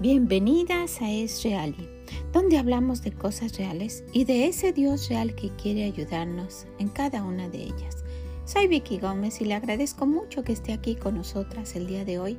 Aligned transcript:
bienvenidas 0.00 1.02
a 1.02 1.10
Es 1.10 1.42
Reali, 1.42 1.90
donde 2.32 2.56
hablamos 2.56 3.02
de 3.02 3.10
cosas 3.10 3.58
reales 3.58 4.04
y 4.12 4.24
de 4.24 4.46
ese 4.46 4.72
Dios 4.72 5.08
real 5.08 5.34
que 5.34 5.50
quiere 5.56 5.82
ayudarnos 5.82 6.66
en 6.78 6.88
cada 6.88 7.24
una 7.24 7.48
de 7.48 7.64
ellas. 7.64 8.04
Soy 8.44 8.68
Vicky 8.68 8.98
Gómez 8.98 9.40
y 9.40 9.44
le 9.44 9.54
agradezco 9.54 10.06
mucho 10.06 10.44
que 10.44 10.52
esté 10.52 10.72
aquí 10.72 10.94
con 10.94 11.16
nosotras 11.16 11.74
el 11.74 11.88
día 11.88 12.04
de 12.04 12.20
hoy. 12.20 12.38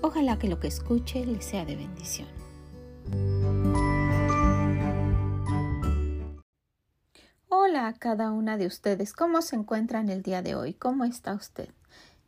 Ojalá 0.00 0.38
que 0.38 0.48
lo 0.48 0.58
que 0.58 0.68
escuche 0.68 1.26
le 1.26 1.42
sea 1.42 1.66
de 1.66 1.76
bendición. 1.76 2.28
Hola 7.50 7.86
a 7.86 7.92
cada 7.92 8.30
una 8.30 8.56
de 8.56 8.66
ustedes, 8.66 9.12
¿cómo 9.12 9.42
se 9.42 9.56
encuentran 9.56 10.08
el 10.08 10.22
día 10.22 10.40
de 10.40 10.54
hoy? 10.54 10.72
¿Cómo 10.72 11.04
está 11.04 11.34
usted? 11.34 11.68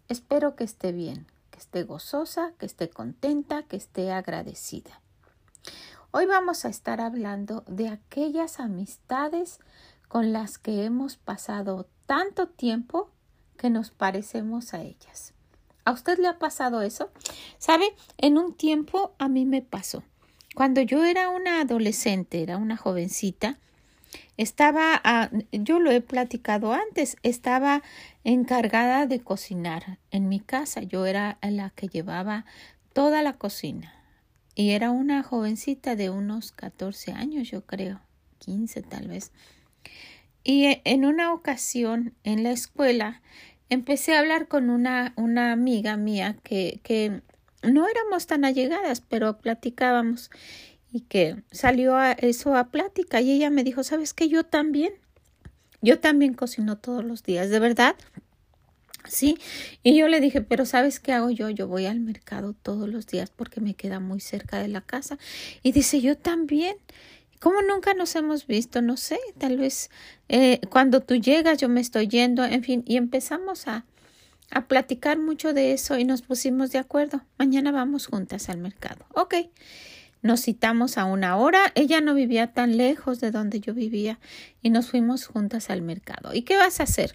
Espero 0.09 0.55
que 0.55 0.65
esté 0.65 0.93
bien, 0.93 1.32
esté 1.63 1.85
gozosa, 1.85 2.55
que 2.59 2.67
esté 2.67 2.91
contenta, 2.91 3.63
que 3.63 3.77
esté 3.77 4.11
agradecida. 4.11 5.01
Hoy 6.11 6.27
vamos 6.27 6.65
a 6.65 6.69
estar 6.69 7.01
hablando 7.01 7.63
de 7.69 7.89
aquellas 7.89 8.59
amistades 8.59 9.61
con 10.09 10.33
las 10.33 10.59
que 10.59 10.85
hemos 10.85 11.17
pasado 11.17 11.89
tanto 12.07 12.49
tiempo 12.49 13.11
que 13.57 13.71
nos 13.71 13.91
parecemos 13.91 14.75
a 14.75 14.83
ellas. 14.83 15.35
¿A 15.85 15.93
usted 15.93 16.19
le 16.19 16.27
ha 16.27 16.41
pasado 16.41 16.83
eso? 16.83 17.13
¿Sabe? 17.59 17.95
En 18.19 18.39
un 18.39 18.55
tiempo 18.55 19.15
a 19.21 19.29
mí 19.29 19.47
me 19.47 19.63
pasó. 19.63 20.03
Cuando 20.57 20.81
yo 20.81 21.05
era 21.05 21.29
una 21.29 21.61
adolescente, 21.61 22.43
era 22.43 22.57
una 22.57 22.77
jovencita, 22.77 23.61
estaba, 24.43 25.01
ah, 25.05 25.31
yo 25.53 25.79
lo 25.79 25.91
he 25.91 26.01
platicado 26.01 26.73
antes, 26.73 27.17
estaba 27.23 27.83
encargada 28.25 29.07
de 29.07 29.21
cocinar 29.21 29.99
en 30.11 30.29
mi 30.29 30.41
casa. 30.41 30.83
Yo 30.83 31.07
era 31.07 31.39
la 31.43 31.71
que 31.71 31.89
llevaba 31.89 32.45
toda 32.93 33.23
la 33.23 33.35
cocina. 33.35 33.95
Y 34.55 34.71
era 34.71 34.91
una 34.91 35.23
jovencita 35.23 35.97
de 35.97 36.11
unos 36.11 36.53
14 36.53 37.13
años, 37.13 37.51
yo 37.51 37.65
creo, 37.65 38.01
15 38.39 38.83
tal 38.83 39.09
vez. 39.09 39.33
Y 40.45 40.81
en 40.85 41.05
una 41.05 41.33
ocasión 41.33 42.15
en 42.25 42.43
la 42.43 42.51
escuela 42.51 43.23
empecé 43.71 44.15
a 44.15 44.19
hablar 44.19 44.49
con 44.49 44.71
una, 44.71 45.15
una 45.17 45.53
amiga 45.53 45.97
mía 45.97 46.37
que, 46.43 46.81
que 46.83 47.23
no 47.63 47.87
éramos 47.89 48.27
tan 48.27 48.45
allegadas, 48.45 49.01
pero 49.01 49.39
platicábamos 49.39 50.31
y 50.93 51.01
que 51.01 51.43
salió 51.51 51.97
a 51.97 52.13
eso 52.13 52.55
a 52.55 52.69
plática 52.69 53.21
y 53.21 53.33
ella 53.33 53.51
me 53.51 53.65
dijo, 53.65 53.83
¿sabes 53.83 54.13
qué? 54.13 54.29
Yo 54.29 54.45
también, 54.45 54.93
yo 55.81 55.99
también 55.99 56.35
cocino 56.35 56.77
todos 56.77 57.05
los 57.05 57.23
días, 57.23 57.49
¿de 57.51 57.59
verdad? 57.59 57.97
Sí, 59.09 59.37
y 59.83 59.97
yo 59.97 60.07
le 60.09 60.21
dije, 60.21 60.43
pero 60.43 60.65
¿sabes 60.65 61.01
qué 61.01 61.13
hago 61.13 61.31
yo? 61.31 61.51
Yo 61.51 61.67
voy 61.67 61.87
al 61.87 62.01
mercado 62.01 62.55
todos 62.55 62.89
los 62.89 63.07
días 63.07 63.31
porque 63.35 63.61
me 63.61 63.75
queda 63.75 63.99
muy 64.01 64.21
cerca 64.21 64.59
de 64.59 64.69
la 64.69 64.81
casa. 64.81 65.19
Y 65.63 65.73
dice, 65.73 66.01
yo 66.01 66.17
también. 66.17 66.77
¿Cómo 67.41 67.61
nunca 67.61 67.93
nos 67.95 68.15
hemos 68.15 68.47
visto? 68.47 68.83
No 68.83 68.97
sé, 68.97 69.19
tal 69.37 69.57
vez 69.57 69.91
eh, 70.29 70.61
cuando 70.71 71.01
tú 71.01 71.17
llegas 71.17 71.59
yo 71.59 71.69
me 71.69 71.81
estoy 71.81 72.07
yendo, 72.07 72.45
en 72.45 72.63
fin, 72.63 72.85
y 72.87 72.97
empezamos 72.97 73.67
a, 73.67 73.85
a 74.53 74.69
platicar 74.69 75.19
mucho 75.19 75.53
de 75.53 75.73
eso 75.73 75.99
y 75.99 76.05
nos 76.05 76.23
pusimos 76.23 76.71
de 76.71 76.79
acuerdo. 76.79 77.23
Mañana 77.39 77.73
vamos 77.73 78.07
juntas 78.07 78.49
al 78.49 78.59
mercado. 78.59 79.05
Ok. 79.15 79.35
Nos 80.23 80.43
citamos 80.43 80.99
a 80.99 81.05
una 81.05 81.37
hora. 81.37 81.73
Ella 81.75 82.01
no 82.01 82.15
vivía 82.15 82.53
tan 82.53 82.77
lejos 82.77 83.21
de 83.21 83.31
donde 83.31 83.61
yo 83.61 83.75
vivía 83.75 84.19
y 84.63 84.71
nos 84.71 84.89
fuimos 84.89 85.27
juntas 85.27 85.69
al 85.69 85.83
mercado. 85.83 86.33
¿Y 86.33 86.43
qué 86.43 86.57
vas 86.57 86.81
a 86.81 86.85
hacer? 86.85 87.15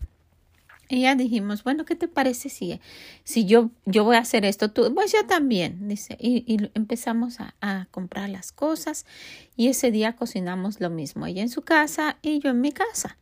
Ya 0.90 1.16
dijimos, 1.16 1.64
bueno, 1.64 1.84
¿qué 1.84 1.96
te 1.96 2.08
parece 2.08 2.48
si, 2.48 2.80
si 3.26 3.46
yo, 3.46 3.72
yo 3.86 4.06
voy 4.06 4.16
a 4.16 4.20
hacer 4.20 4.46
esto? 4.46 4.72
Tú, 4.72 4.94
pues 4.94 5.12
yo 5.12 5.26
también, 5.26 5.88
dice. 5.90 6.16
Y, 6.20 6.46
y 6.48 6.70
empezamos 6.76 7.42
a, 7.42 7.56
a, 7.60 7.88
comprar 7.92 8.30
las 8.30 8.54
cosas 8.54 9.06
y 9.58 9.68
ese 9.68 9.92
día 9.92 10.16
cocinamos 10.16 10.80
lo 10.80 10.90
mismo. 10.90 11.26
Ella 11.26 11.42
en 11.42 11.50
su 11.50 11.62
casa 11.62 12.18
y 12.22 12.40
yo 12.40 12.52
en 12.52 12.62
mi 12.62 12.72
casa. 12.72 13.18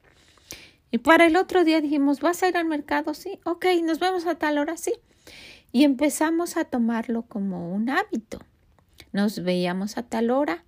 Y 0.91 0.99
para 0.99 1.25
el 1.25 1.35
otro 1.35 1.63
día 1.63 1.81
dijimos, 1.81 2.19
¿vas 2.19 2.43
a 2.43 2.47
ir 2.47 2.57
al 2.57 2.65
mercado? 2.65 3.13
Sí, 3.15 3.39
ok, 3.43 3.65
nos 3.83 3.99
vemos 3.99 4.27
a 4.27 4.35
tal 4.35 4.59
hora, 4.59 4.77
sí. 4.77 4.93
Y 5.71 5.83
empezamos 5.83 6.57
a 6.57 6.65
tomarlo 6.65 7.23
como 7.23 7.73
un 7.73 7.89
hábito. 7.89 8.39
Nos 9.15 9.41
veíamos 9.45 9.97
a 9.97 10.03
tal 10.03 10.29
hora, 10.29 10.65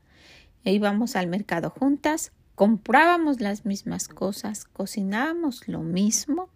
íbamos 0.63 1.17
al 1.17 1.27
mercado 1.27 1.69
juntas, 1.69 2.31
comprábamos 2.55 3.41
las 3.41 3.65
mismas 3.65 4.07
cosas, 4.07 4.63
cocinábamos 4.63 5.67
lo 5.67 5.81
mismo 5.81 6.47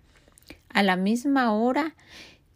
a 0.69 0.83
la 0.83 0.95
misma 0.95 1.51
hora 1.51 1.93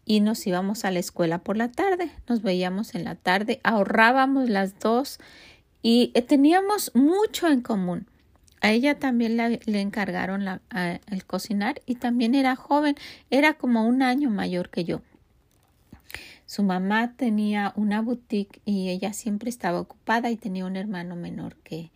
y 0.06 0.22
nos 0.22 0.48
íbamos 0.48 0.86
a 0.86 0.92
la 0.92 1.00
escuela 1.00 1.40
por 1.40 1.58
la 1.58 1.70
tarde. 1.70 2.12
Nos 2.30 2.44
veíamos 2.44 2.96
en 2.96 3.04
la 3.04 3.16
tarde, 3.16 3.60
ahorrábamos 3.66 4.48
las 4.48 4.80
dos 4.80 5.20
y 5.82 6.12
eh, 6.14 6.22
teníamos 6.22 6.94
mucho 6.96 7.50
en 7.50 7.60
común. 7.60 8.08
A 8.62 8.72
ella 8.72 9.00
también 9.00 9.36
le 9.36 9.82
encargaron 9.82 10.46
el 10.48 11.26
cocinar 11.26 11.82
y 11.86 11.96
también 11.96 12.36
era 12.36 12.56
joven, 12.56 12.96
era 13.30 13.56
como 13.56 13.86
un 13.86 14.02
año 14.02 14.30
mayor 14.30 14.70
que 14.70 14.86
yo. 14.86 15.02
Su 16.46 16.64
mamá 16.64 17.14
tenía 17.16 17.74
una 17.76 18.02
boutique 18.02 18.62
y 18.66 18.90
ella 18.90 19.14
siempre 19.14 19.50
estaba 19.50 19.80
ocupada 19.80 20.30
y 20.30 20.38
tenía 20.38 20.66
un 20.66 20.76
hermano 20.76 21.16
menor 21.16 21.56
que, 21.58 21.92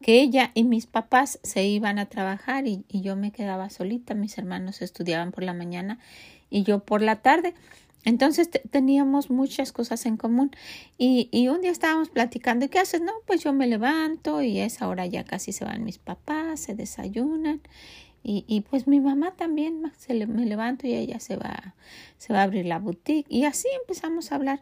que 0.00 0.22
ella 0.22 0.52
y 0.54 0.64
mis 0.64 0.86
papás 0.86 1.38
se 1.42 1.64
iban 1.64 1.98
a 1.98 2.06
trabajar 2.06 2.66
y, 2.66 2.84
y, 2.88 3.02
yo 3.02 3.16
me 3.16 3.30
quedaba 3.30 3.68
solita. 3.68 4.14
Mis 4.14 4.38
hermanos 4.38 4.80
estudiaban 4.80 5.32
por 5.32 5.44
la 5.44 5.52
mañana 5.52 5.98
y 6.48 6.62
yo 6.62 6.80
por 6.80 7.02
la 7.02 7.16
tarde. 7.16 7.54
Entonces 8.04 8.48
teníamos 8.70 9.28
muchas 9.28 9.72
cosas 9.72 10.06
en 10.06 10.16
común 10.16 10.50
y, 10.96 11.28
y 11.32 11.48
un 11.48 11.60
día 11.60 11.70
estábamos 11.70 12.08
platicando, 12.08 12.64
¿y 12.64 12.68
qué 12.70 12.78
haces? 12.78 13.02
No, 13.02 13.12
pues 13.26 13.44
yo 13.44 13.52
me 13.52 13.66
levanto 13.66 14.40
y 14.40 14.58
a 14.60 14.64
esa 14.64 14.88
hora 14.88 15.04
ya 15.04 15.24
casi 15.24 15.52
se 15.52 15.66
van 15.66 15.84
mis 15.84 15.98
papás, 15.98 16.60
se 16.60 16.74
desayunan 16.74 17.60
y, 18.22 18.44
y 18.46 18.60
pues 18.62 18.86
mi 18.86 19.00
mamá 19.00 19.32
también 19.32 19.90
se 19.96 20.14
le, 20.14 20.26
me 20.26 20.44
levanto 20.44 20.86
y 20.86 20.94
ella 20.94 21.20
se 21.20 21.36
va, 21.36 21.74
se 22.18 22.32
va 22.32 22.40
a 22.40 22.42
abrir 22.42 22.66
la 22.66 22.78
boutique. 22.78 23.26
Y 23.28 23.44
así 23.44 23.68
empezamos 23.80 24.30
a 24.30 24.36
hablar. 24.36 24.60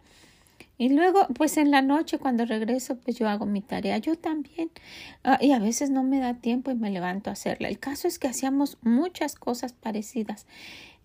Y 0.80 0.90
luego, 0.90 1.26
pues 1.34 1.56
en 1.56 1.72
la 1.72 1.82
noche 1.82 2.18
cuando 2.18 2.44
regreso, 2.44 2.96
pues 2.98 3.16
yo 3.16 3.28
hago 3.28 3.46
mi 3.46 3.60
tarea, 3.60 3.98
yo 3.98 4.16
también. 4.16 4.70
Uh, 5.24 5.44
y 5.44 5.50
a 5.50 5.58
veces 5.58 5.90
no 5.90 6.04
me 6.04 6.20
da 6.20 6.34
tiempo 6.34 6.70
y 6.70 6.76
me 6.76 6.90
levanto 6.90 7.30
a 7.30 7.32
hacerla. 7.32 7.68
El 7.68 7.80
caso 7.80 8.06
es 8.06 8.20
que 8.20 8.28
hacíamos 8.28 8.78
muchas 8.82 9.34
cosas 9.34 9.72
parecidas. 9.72 10.46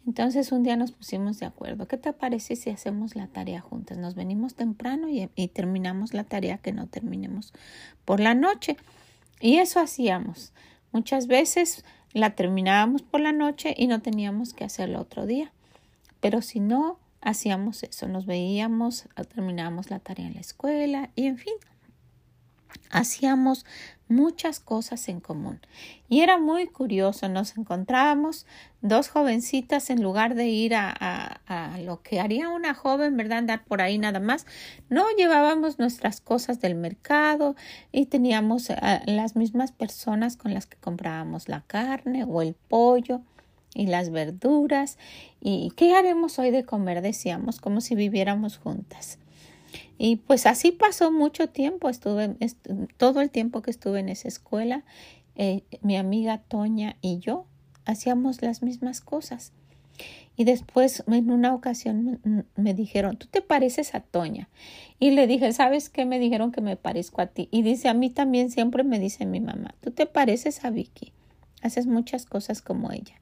Entonces 0.06 0.52
un 0.52 0.62
día 0.62 0.76
nos 0.76 0.92
pusimos 0.92 1.40
de 1.40 1.48
acuerdo. 1.48 1.88
¿Qué 1.88 1.98
te 1.98 2.14
parece 2.14 2.56
si 2.56 2.70
hacemos 2.70 3.16
la 3.16 3.28
tarea 3.28 3.62
juntas? 3.62 3.98
Nos 3.98 4.14
venimos 4.14 4.54
temprano 4.54 5.08
y 5.10 5.48
terminamos 5.48 6.14
la 6.14 6.26
tarea 6.26 6.58
que 6.58 6.74
no 6.74 6.88
terminemos 6.88 7.54
por 8.06 8.20
la 8.20 8.36
noche. 8.36 8.78
Y 9.40 9.58
eso 9.58 9.80
hacíamos. 9.80 10.54
Muchas 10.92 11.28
veces 11.28 11.84
la 12.14 12.36
terminábamos 12.36 13.02
por 13.02 13.22
la 13.22 13.32
noche 13.32 13.74
y 13.78 13.88
no 13.88 14.02
teníamos 14.02 14.54
que 14.54 14.64
hacerlo 14.64 15.00
otro 15.00 15.26
día. 15.26 15.52
Pero 16.20 16.42
si 16.42 16.60
no, 16.60 17.00
hacíamos 17.22 17.84
eso, 17.84 18.08
nos 18.08 18.26
veíamos, 18.26 19.06
terminábamos 19.34 19.90
la 19.90 20.00
tarea 20.00 20.28
en 20.28 20.36
la 20.36 20.42
escuela 20.42 21.10
y 21.16 21.26
en 21.26 21.38
fin, 21.38 21.54
hacíamos 22.90 23.66
muchas 24.08 24.60
cosas 24.60 25.10
en 25.10 25.20
común. 25.20 25.60
Y 26.08 26.22
era 26.22 26.38
muy 26.38 26.68
curioso, 26.68 27.28
nos 27.30 27.58
encontrábamos 27.58 28.46
dos 28.82 29.10
jovencitas 29.10 29.90
en 29.90 30.04
lugar 30.04 30.36
de 30.36 30.48
ir 30.48 30.76
a, 30.76 30.92
a, 31.48 31.80
lo 31.80 32.02
que 32.02 32.20
haría 32.20 32.50
una 32.50 32.74
joven, 32.74 33.18
¿verdad? 33.18 33.40
Andar 33.40 33.66
por 33.66 33.82
ahí 33.82 33.98
nada 33.98 34.20
más. 34.20 34.46
No 34.90 35.06
llevábamos 35.18 35.80
nuestras 35.80 36.22
cosas 36.22 36.62
del 36.62 36.76
mercado 36.76 37.56
y 37.92 38.06
teníamos 38.06 38.70
a, 38.70 39.02
las 39.06 39.36
mismas 39.36 39.72
personas 39.72 40.38
con 40.38 40.54
las 40.54 40.66
que 40.68 40.78
comprábamos 40.78 41.50
la 41.50 41.62
carne 41.62 42.24
o 42.24 42.42
el 42.42 42.54
pollo 42.54 43.22
y 43.74 43.88
las 43.88 44.12
verduras. 44.12 44.98
¿Y 45.42 45.72
qué 45.76 45.96
haremos 45.96 46.38
hoy 46.40 46.52
de 46.52 46.64
comer? 46.64 47.02
Decíamos, 47.02 47.60
como 47.60 47.82
si 47.82 47.96
viviéramos 47.96 48.58
juntas. 48.58 49.18
Y 49.98 50.18
pues 50.18 50.46
así 50.46 50.72
pasó 50.72 51.12
mucho 51.12 51.48
tiempo, 51.50 51.90
estuve 51.90 52.36
todo 52.98 53.22
el 53.22 53.30
tiempo 53.30 53.62
que 53.62 53.72
estuve 53.72 54.00
en 54.00 54.10
esa 54.10 54.28
escuela, 54.28 54.84
eh, 55.36 55.64
mi 55.82 55.98
amiga 55.98 56.40
Toña 56.40 56.98
y 57.02 57.20
yo 57.20 57.46
hacíamos 57.86 58.42
las 58.42 58.62
mismas 58.62 59.02
cosas. 59.02 59.52
Y 60.36 60.46
después 60.46 61.04
en 61.08 61.30
una 61.30 61.54
ocasión 61.54 62.20
me 62.56 62.74
dijeron, 62.74 63.18
tú 63.18 63.28
te 63.28 63.42
pareces 63.42 63.94
a 63.94 64.00
Toña. 64.00 64.50
Y 65.00 65.12
le 65.12 65.28
dije, 65.28 65.54
¿sabes 65.54 65.90
qué? 65.90 66.06
Me 66.06 66.18
dijeron 66.18 66.52
que 66.52 66.62
me 66.62 66.76
parezco 66.76 67.22
a 67.22 67.28
ti. 67.28 67.50
Y 67.52 67.62
dice, 67.62 67.88
a 67.88 67.94
mí 67.94 68.10
también 68.10 68.50
siempre 68.50 68.84
me 68.84 69.00
dice 69.00 69.26
mi 69.26 69.40
mamá, 69.40 69.76
tú 69.82 69.92
te 69.92 70.06
pareces 70.08 70.66
a 70.66 70.72
Vicky. 70.72 71.14
Haces 71.62 71.86
muchas 71.86 72.26
cosas 72.26 72.62
como 72.62 72.92
ella. 72.92 73.16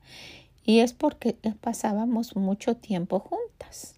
Y 0.63 0.79
es 0.79 0.93
porque 0.93 1.35
pasábamos 1.59 2.35
mucho 2.35 2.75
tiempo 2.75 3.19
juntas. 3.19 3.95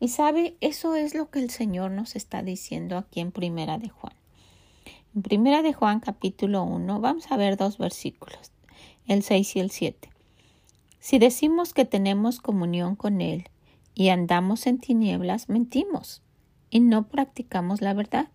Y 0.00 0.08
sabe, 0.08 0.56
eso 0.60 0.94
es 0.94 1.14
lo 1.14 1.28
que 1.28 1.40
el 1.40 1.50
Señor 1.50 1.90
nos 1.90 2.14
está 2.14 2.42
diciendo 2.42 2.96
aquí 2.96 3.18
en 3.18 3.32
Primera 3.32 3.78
de 3.78 3.88
Juan. 3.88 4.12
En 5.14 5.22
Primera 5.22 5.62
de 5.62 5.72
Juan 5.72 5.98
capítulo 5.98 6.62
1 6.62 7.00
vamos 7.00 7.32
a 7.32 7.36
ver 7.36 7.56
dos 7.56 7.78
versículos, 7.78 8.52
el 9.08 9.24
6 9.24 9.56
y 9.56 9.60
el 9.60 9.70
7. 9.72 10.08
Si 11.00 11.18
decimos 11.18 11.74
que 11.74 11.84
tenemos 11.84 12.40
comunión 12.40 12.94
con 12.94 13.20
Él 13.20 13.48
y 13.94 14.10
andamos 14.10 14.68
en 14.68 14.78
tinieblas, 14.78 15.48
mentimos 15.48 16.22
y 16.70 16.78
no 16.78 17.08
practicamos 17.08 17.80
la 17.80 17.92
verdad. 17.92 18.28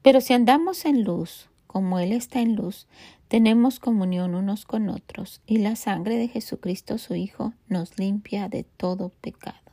Pero 0.00 0.22
si 0.22 0.32
andamos 0.32 0.86
en 0.86 1.04
luz, 1.04 1.50
como 1.66 1.98
Él 1.98 2.12
está 2.12 2.40
en 2.40 2.54
luz, 2.54 2.86
tenemos 3.28 3.78
comunión 3.78 4.34
unos 4.34 4.64
con 4.64 4.88
otros 4.88 5.42
y 5.46 5.58
la 5.58 5.76
sangre 5.76 6.16
de 6.16 6.28
Jesucristo 6.28 6.96
su 6.96 7.14
Hijo 7.14 7.52
nos 7.68 7.98
limpia 7.98 8.48
de 8.48 8.62
todo 8.62 9.10
pecado. 9.20 9.65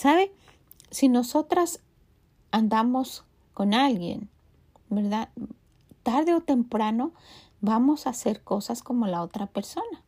¿Sabe? 0.00 0.32
Si 0.90 1.10
nosotras 1.10 1.80
andamos 2.52 3.22
con 3.52 3.74
alguien, 3.74 4.30
¿verdad? 4.88 5.28
Tarde 6.02 6.32
o 6.32 6.40
temprano 6.40 7.12
vamos 7.60 8.06
a 8.06 8.10
hacer 8.10 8.42
cosas 8.42 8.82
como 8.82 9.06
la 9.06 9.20
otra 9.20 9.46
persona, 9.46 10.02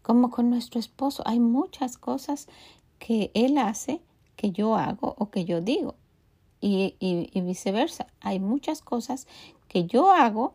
como 0.00 0.30
con 0.30 0.48
nuestro 0.48 0.80
esposo. 0.80 1.22
Hay 1.26 1.38
muchas 1.38 1.98
cosas 1.98 2.48
que 2.98 3.30
él 3.34 3.58
hace 3.58 4.00
que 4.36 4.52
yo 4.52 4.74
hago 4.76 5.16
o 5.18 5.28
que 5.28 5.44
yo 5.44 5.60
digo 5.60 5.96
y, 6.62 6.96
y 6.98 7.40
viceversa. 7.42 8.06
Hay 8.22 8.40
muchas 8.40 8.80
cosas 8.80 9.26
que 9.68 9.84
yo 9.84 10.10
hago 10.12 10.54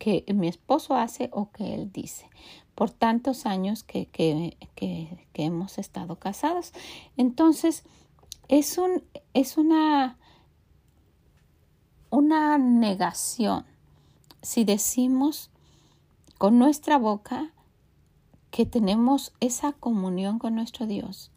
que 0.00 0.24
mi 0.34 0.48
esposo 0.48 0.96
hace 0.96 1.30
o 1.32 1.52
que 1.52 1.72
él 1.72 1.92
dice 1.92 2.28
por 2.74 2.90
tantos 2.90 3.46
años 3.46 3.82
que, 3.82 4.06
que, 4.06 4.56
que, 4.74 5.26
que 5.32 5.44
hemos 5.44 5.78
estado 5.78 6.16
casados. 6.16 6.72
Entonces, 7.16 7.84
es, 8.48 8.78
un, 8.78 9.02
es 9.34 9.56
una, 9.56 10.18
una 12.10 12.58
negación 12.58 13.64
si 14.42 14.64
decimos 14.64 15.50
con 16.38 16.58
nuestra 16.58 16.98
boca 16.98 17.52
que 18.50 18.66
tenemos 18.66 19.32
esa 19.40 19.72
comunión 19.72 20.38
con 20.38 20.54
nuestro 20.54 20.86
Dios 20.86 21.30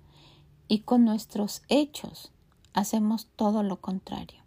y 0.68 0.80
con 0.80 1.06
nuestros 1.06 1.62
hechos 1.70 2.32
hacemos 2.74 3.28
todo 3.36 3.64
lo 3.64 3.80
contrario. 3.80 4.44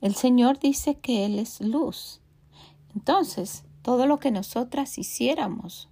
El 0.00 0.14
Señor 0.14 0.58
dice 0.60 0.94
que 0.98 1.26
Él 1.26 1.38
es 1.38 1.60
luz 1.60 2.20
entonces, 2.94 3.64
todo 3.82 4.06
lo 4.06 4.18
que 4.18 4.30
nosotras 4.30 4.98
hiciéramos 4.98 5.88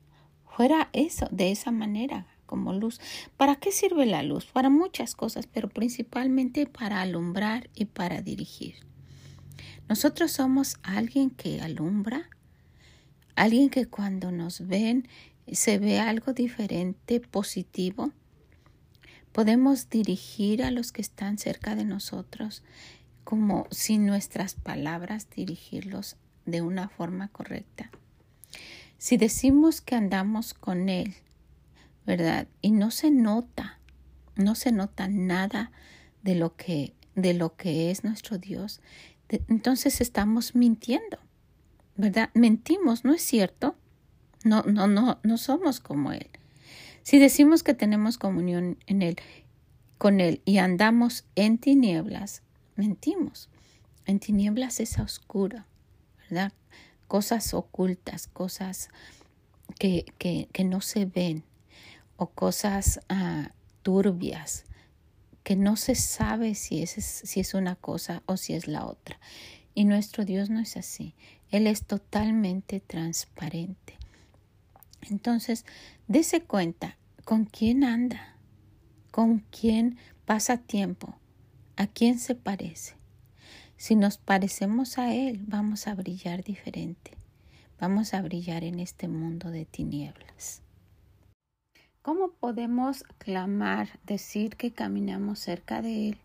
fuera 0.59 0.89
eso, 0.93 1.29
de 1.31 1.53
esa 1.53 1.71
manera, 1.71 2.27
como 2.45 2.73
luz. 2.73 3.01
¿Para 3.37 3.55
qué 3.55 3.71
sirve 3.71 4.07
la 4.07 4.25
luz? 4.25 4.47
Para 4.47 4.71
muchas 4.71 5.15
cosas, 5.15 5.47
pero 5.47 5.69
principalmente 5.69 6.67
para 6.67 7.01
alumbrar 7.01 7.71
y 7.77 7.85
para 7.85 8.23
dirigir. 8.23 8.75
Nosotros 9.89 10.33
somos 10.33 10.79
alguien 10.83 11.31
que 11.31 11.61
alumbra, 11.61 12.29
alguien 13.37 13.71
que 13.71 13.87
cuando 13.87 14.33
nos 14.33 14.67
ven 14.67 15.07
se 15.47 15.79
ve 15.79 16.01
algo 16.01 16.33
diferente, 16.33 17.21
positivo. 17.21 18.11
Podemos 19.31 19.89
dirigir 19.89 20.65
a 20.65 20.73
los 20.73 20.91
que 20.91 21.03
están 21.03 21.39
cerca 21.39 21.77
de 21.77 21.85
nosotros 21.85 22.65
como 23.23 23.69
sin 23.71 24.07
nuestras 24.07 24.57
palabras 24.57 25.31
dirigirlos 25.31 26.17
de 26.47 26.63
una 26.63 26.89
forma 26.89 27.29
correcta. 27.29 27.93
Si 28.99 29.17
decimos 29.17 29.81
que 29.81 29.95
andamos 29.95 30.55
con 30.55 30.89
Él, 30.89 31.15
¿verdad? 32.05 32.49
Y 32.61 32.73
no 32.73 32.91
se 32.91 33.11
nota, 33.11 33.79
no 34.35 34.55
se 34.55 34.73
nota 34.73 35.07
nada 35.09 35.71
de 36.23 36.35
lo 36.35 36.57
que, 36.57 36.95
de 37.15 37.33
lo 37.33 37.55
que 37.57 37.91
es 37.91 38.03
nuestro 38.03 38.39
Dios, 38.39 38.81
entonces 39.29 40.01
estamos 40.01 40.55
mintiendo, 40.55 41.19
¿verdad? 41.97 42.31
Mentimos, 42.35 43.05
¿no 43.05 43.15
es 43.15 43.23
cierto? 43.23 43.77
No, 44.45 44.63
no, 44.63 44.89
no, 44.89 45.21
no 45.23 45.39
somos 45.39 45.81
como 45.81 46.13
Él. 46.13 46.29
Si 47.03 47.19
decimos 47.19 47.63
que 47.63 47.75
tenemos 47.75 48.19
comunión 48.19 48.79
en 48.87 49.03
Él, 49.03 49.17
con 49.97 50.21
Él 50.21 50.43
y 50.45 50.59
andamos 50.59 51.25
en 51.37 51.59
tinieblas, 51.59 52.43
mentimos. 52.77 53.49
En 54.07 54.19
tinieblas 54.19 54.81
es 54.81 54.99
oscuro. 54.99 55.65
Cosas 57.09 57.53
ocultas, 57.55 58.29
cosas 58.29 58.91
que, 59.79 60.05
que, 60.19 60.65
no 60.65 60.81
se 60.81 61.07
ven 61.07 61.45
o 62.17 62.29
cosas 62.29 63.01
ah, 63.09 63.53
turbias 63.83 64.65
que 65.49 65.57
no 65.57 65.77
se 65.77 65.95
sabe 65.95 66.55
si 66.55 66.83
es, 66.83 66.91
si 66.91 67.41
es 67.41 67.55
una 67.55 67.75
cosa 67.75 68.23
o 68.27 68.37
si 68.37 68.53
es 68.53 68.69
la 68.69 68.85
otra. 68.85 69.19
Y 69.75 69.87
nuestro 69.87 70.27
Dios 70.27 70.51
no 70.51 70.61
es 70.61 70.77
así. 70.77 71.15
Él 71.51 71.67
es 71.67 71.87
totalmente 71.87 72.81
transparente. 72.81 73.97
Entonces, 75.09 75.65
dése 76.07 76.43
cuenta 76.43 76.99
con 77.25 77.47
quién 77.47 77.83
anda, 77.83 78.37
con 79.11 79.39
quién 79.51 79.97
pasa 80.27 80.59
tiempo, 80.59 81.15
a 81.77 81.87
quién 81.87 82.19
se 82.19 82.35
parece. 82.35 82.98
Si 83.79 83.95
nos 83.95 84.19
parecemos 84.19 84.99
a 84.99 85.15
Él, 85.15 85.41
vamos 85.47 85.87
a 85.87 85.95
brillar 85.95 86.43
diferente. 86.43 87.13
Vamos 87.81 88.13
a 88.13 88.21
brillar 88.23 88.65
en 88.65 88.81
este 88.81 89.07
mundo 89.07 89.53
de 89.53 89.67
tinieblas. 89.67 90.63
¿Cómo 92.03 92.31
podemos 92.33 93.05
clamar, 93.19 94.01
decir 94.05 94.57
que 94.57 94.73
caminamos 94.73 95.39
cerca 95.39 95.81
de 95.81 96.09
Él? 96.09 96.19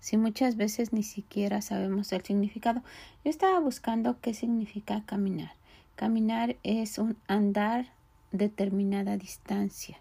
Si 0.00 0.18
muchas 0.18 0.56
veces 0.56 0.92
ni 0.92 1.02
siquiera 1.02 1.62
sabemos 1.62 2.12
el 2.12 2.22
significado. 2.24 2.82
Yo 3.24 3.30
estaba 3.30 3.58
buscando 3.58 4.20
qué 4.20 4.34
significa 4.34 5.02
caminar. 5.06 5.52
Caminar 5.96 6.56
es 6.62 6.98
un 6.98 7.16
andar 7.26 7.86
determinada 8.32 9.16
distancia, 9.16 9.98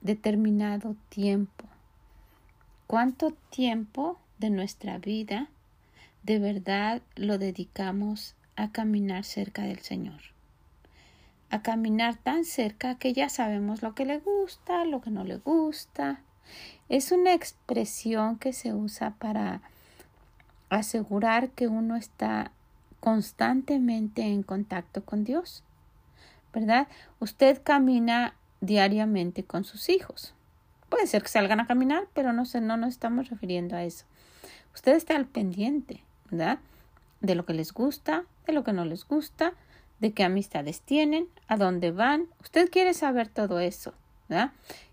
determinado 0.00 0.96
tiempo. 1.10 1.64
¿Cuánto 2.88 3.30
tiempo 3.50 4.18
de 4.40 4.50
nuestra 4.50 4.98
vida 4.98 5.48
de 6.22 6.38
verdad 6.38 7.02
lo 7.16 7.38
dedicamos 7.38 8.34
a 8.56 8.72
caminar 8.72 9.24
cerca 9.24 9.62
del 9.62 9.80
Señor. 9.80 10.20
A 11.50 11.62
caminar 11.62 12.16
tan 12.16 12.44
cerca 12.44 12.96
que 12.96 13.12
ya 13.12 13.28
sabemos 13.28 13.82
lo 13.82 13.94
que 13.94 14.04
le 14.04 14.18
gusta, 14.18 14.84
lo 14.84 15.00
que 15.00 15.10
no 15.10 15.24
le 15.24 15.38
gusta. 15.38 16.20
Es 16.88 17.10
una 17.10 17.34
expresión 17.34 18.38
que 18.38 18.52
se 18.52 18.74
usa 18.74 19.14
para 19.18 19.62
asegurar 20.68 21.50
que 21.50 21.66
uno 21.66 21.96
está 21.96 22.52
constantemente 23.00 24.22
en 24.22 24.42
contacto 24.42 25.04
con 25.04 25.24
Dios. 25.24 25.64
¿Verdad? 26.52 26.86
Usted 27.18 27.62
camina 27.62 28.34
diariamente 28.60 29.44
con 29.44 29.64
sus 29.64 29.88
hijos. 29.88 30.34
Puede 30.88 31.06
ser 31.06 31.22
que 31.22 31.28
salgan 31.28 31.60
a 31.60 31.66
caminar, 31.66 32.08
pero 32.12 32.32
no 32.32 32.44
sé, 32.44 32.60
no 32.60 32.76
nos 32.76 32.90
estamos 32.90 33.30
refiriendo 33.30 33.76
a 33.76 33.84
eso. 33.84 34.04
Usted 34.74 34.94
está 34.94 35.16
al 35.16 35.26
pendiente. 35.26 36.04
¿Verdad? 36.30 36.58
De 37.20 37.34
lo 37.34 37.44
que 37.44 37.54
les 37.54 37.72
gusta, 37.72 38.24
de 38.46 38.52
lo 38.52 38.64
que 38.64 38.72
no 38.72 38.84
les 38.84 39.06
gusta, 39.06 39.52
de 40.00 40.12
qué 40.12 40.24
amistades 40.24 40.80
tienen, 40.80 41.28
a 41.46 41.56
dónde 41.56 41.90
van. 41.92 42.26
Usted 42.40 42.70
quiere 42.70 42.94
saber 42.94 43.28
todo 43.28 43.60
eso, 43.60 43.94
¿verdad? 44.28 44.52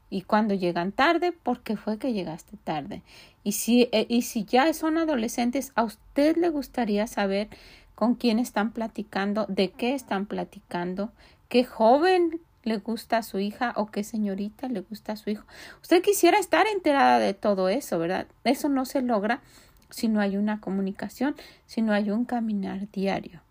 Y 0.09 0.21
cuando 0.21 0.53
llegan 0.53 0.91
tarde, 0.91 1.31
¿por 1.31 1.61
qué 1.61 1.75
fue 1.75 1.97
que 1.97 2.13
llegaste 2.13 2.57
tarde? 2.63 3.01
Y 3.43 3.53
si, 3.53 3.89
eh, 3.91 4.05
y 4.09 4.21
si 4.21 4.45
ya 4.45 4.71
son 4.73 4.97
adolescentes, 4.97 5.71
¿a 5.75 5.83
usted 5.83 6.37
le 6.37 6.49
gustaría 6.49 7.07
saber 7.07 7.49
con 7.95 8.15
quién 8.15 8.39
están 8.39 8.71
platicando, 8.71 9.45
de 9.49 9.71
qué 9.71 9.95
están 9.95 10.25
platicando, 10.25 11.11
qué 11.49 11.63
joven 11.65 12.39
le 12.63 12.77
gusta 12.77 13.17
a 13.17 13.23
su 13.23 13.39
hija 13.39 13.73
o 13.75 13.87
qué 13.87 14.03
señorita 14.03 14.69
le 14.69 14.81
gusta 14.81 15.13
a 15.13 15.17
su 15.17 15.29
hijo? 15.29 15.45
Usted 15.81 16.01
quisiera 16.01 16.39
estar 16.39 16.67
enterada 16.67 17.19
de 17.19 17.33
todo 17.33 17.67
eso, 17.67 17.99
¿verdad? 17.99 18.27
Eso 18.45 18.69
no 18.69 18.85
se 18.85 19.01
logra 19.01 19.41
si 19.89 20.07
no 20.07 20.19
hay 20.19 20.37
una 20.37 20.59
comunicación, 20.59 21.35
si 21.65 21.81
no 21.81 21.93
hay 21.93 22.11
un 22.11 22.25
caminar 22.25 22.89
diario. 22.91 23.41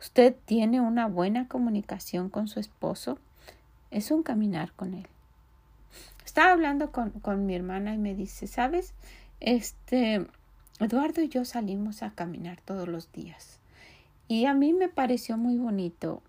Usted 0.00 0.34
tiene 0.44 0.80
una 0.80 1.06
buena 1.06 1.48
comunicación 1.48 2.28
con 2.28 2.48
su 2.48 2.60
esposo, 2.60 3.18
es 3.90 4.10
un 4.10 4.22
caminar 4.22 4.72
con 4.72 4.94
él. 4.94 5.06
Estaba 6.24 6.52
hablando 6.52 6.90
con, 6.90 7.10
con 7.10 7.46
mi 7.46 7.54
hermana 7.54 7.94
y 7.94 7.98
me 7.98 8.14
dice, 8.14 8.46
¿sabes? 8.46 8.92
Este, 9.40 10.26
Eduardo 10.80 11.22
y 11.22 11.28
yo 11.28 11.44
salimos 11.44 12.02
a 12.02 12.10
caminar 12.10 12.60
todos 12.64 12.88
los 12.88 13.12
días. 13.12 13.58
Y 14.26 14.46
a 14.46 14.54
mí 14.54 14.72
me 14.72 14.88
pareció 14.88 15.36
muy 15.36 15.56
bonito 15.56 16.22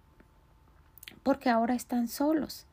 porque 1.23 1.49
ahora 1.49 1.73
están 1.75 2.07
solos. 2.07 2.65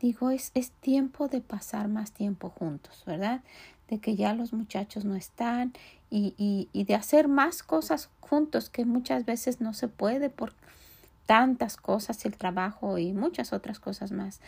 Digo, 0.00 0.30
es, 0.30 0.50
es 0.54 0.70
tiempo 0.70 1.28
de 1.28 1.40
pasar 1.40 1.88
más 1.88 2.12
tiempo 2.12 2.48
juntos, 2.48 3.04
¿verdad? 3.06 3.42
De 3.88 3.98
que 3.98 4.16
ya 4.16 4.34
los 4.34 4.52
muchachos 4.52 5.04
no 5.04 5.14
están 5.14 5.72
y, 6.12 6.68
y, 6.72 6.84
de 6.84 6.94
hacer 6.94 7.26
más 7.26 7.62
cosas 7.62 8.10
juntos 8.20 8.68
que 8.68 8.84
muchas 8.84 9.24
veces 9.24 9.62
no 9.62 9.72
se 9.72 9.88
puede 9.88 10.28
por 10.28 10.52
tantas 11.24 11.78
cosas, 11.78 12.26
el 12.26 12.36
trabajo 12.36 12.98
y 12.98 13.14
muchas 13.14 13.54
otras 13.54 13.80
cosas 13.80 14.12
más. 14.12 14.42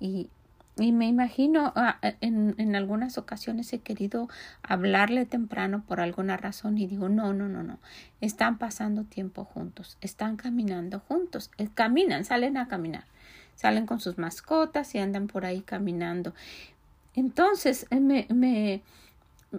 Y, 0.00 0.30
y 0.76 0.92
me 0.92 1.06
imagino, 1.06 1.74
ah, 1.76 1.98
en, 2.22 2.54
en, 2.56 2.74
algunas 2.76 3.18
ocasiones 3.18 3.70
he 3.74 3.80
querido 3.80 4.30
hablarle 4.62 5.26
temprano 5.26 5.84
por 5.86 6.00
alguna 6.00 6.38
razón 6.38 6.78
y 6.78 6.86
digo, 6.86 7.10
no, 7.10 7.34
no, 7.34 7.46
no, 7.46 7.62
no, 7.62 7.78
están 8.22 8.56
pasando 8.56 9.04
tiempo 9.04 9.44
juntos, 9.44 9.98
están 10.00 10.36
caminando 10.36 11.00
juntos, 11.00 11.50
eh, 11.58 11.68
caminan, 11.74 12.24
salen 12.24 12.56
a 12.56 12.68
caminar, 12.68 13.04
salen 13.54 13.84
con 13.84 14.00
sus 14.00 14.16
mascotas 14.16 14.94
y 14.94 14.98
andan 14.98 15.26
por 15.26 15.44
ahí 15.44 15.60
caminando. 15.60 16.32
Entonces, 17.14 17.86
me, 17.90 18.26
me, 18.30 18.82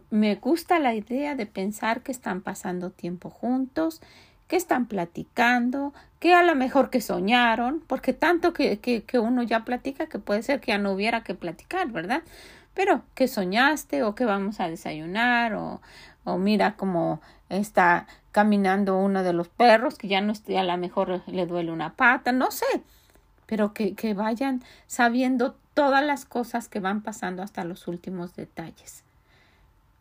me 0.09 0.35
gusta 0.35 0.79
la 0.79 0.95
idea 0.95 1.35
de 1.35 1.45
pensar 1.45 2.01
que 2.01 2.11
están 2.11 2.41
pasando 2.41 2.89
tiempo 2.89 3.29
juntos, 3.29 4.01
que 4.47 4.55
están 4.55 4.87
platicando, 4.87 5.93
que 6.19 6.33
a 6.33 6.43
lo 6.43 6.55
mejor 6.55 6.89
que 6.89 7.01
soñaron, 7.01 7.81
porque 7.87 8.13
tanto 8.13 8.53
que, 8.53 8.79
que, 8.79 9.03
que 9.03 9.19
uno 9.19 9.43
ya 9.43 9.65
platica 9.65 10.07
que 10.07 10.19
puede 10.19 10.43
ser 10.43 10.59
que 10.59 10.71
ya 10.71 10.77
no 10.77 10.91
hubiera 10.91 11.23
que 11.23 11.35
platicar, 11.35 11.91
¿verdad? 11.91 12.23
Pero 12.73 13.03
que 13.15 13.27
soñaste 13.27 14.03
o 14.03 14.15
que 14.15 14.25
vamos 14.25 14.59
a 14.59 14.69
desayunar 14.69 15.53
o, 15.53 15.81
o 16.23 16.37
mira 16.37 16.75
cómo 16.75 17.21
está 17.49 18.07
caminando 18.31 18.97
uno 18.97 19.23
de 19.23 19.33
los 19.33 19.47
perros 19.47 19.97
que 19.97 20.07
ya 20.07 20.21
no 20.21 20.31
esté, 20.31 20.57
a 20.57 20.63
lo 20.63 20.75
mejor 20.77 21.21
le 21.27 21.45
duele 21.45 21.71
una 21.71 21.93
pata, 21.93 22.31
no 22.31 22.51
sé, 22.51 22.65
pero 23.45 23.73
que, 23.73 23.95
que 23.95 24.13
vayan 24.13 24.63
sabiendo 24.87 25.55
todas 25.73 26.03
las 26.03 26.25
cosas 26.25 26.67
que 26.67 26.79
van 26.79 27.01
pasando 27.01 27.43
hasta 27.43 27.63
los 27.63 27.87
últimos 27.87 28.35
detalles. 28.35 29.02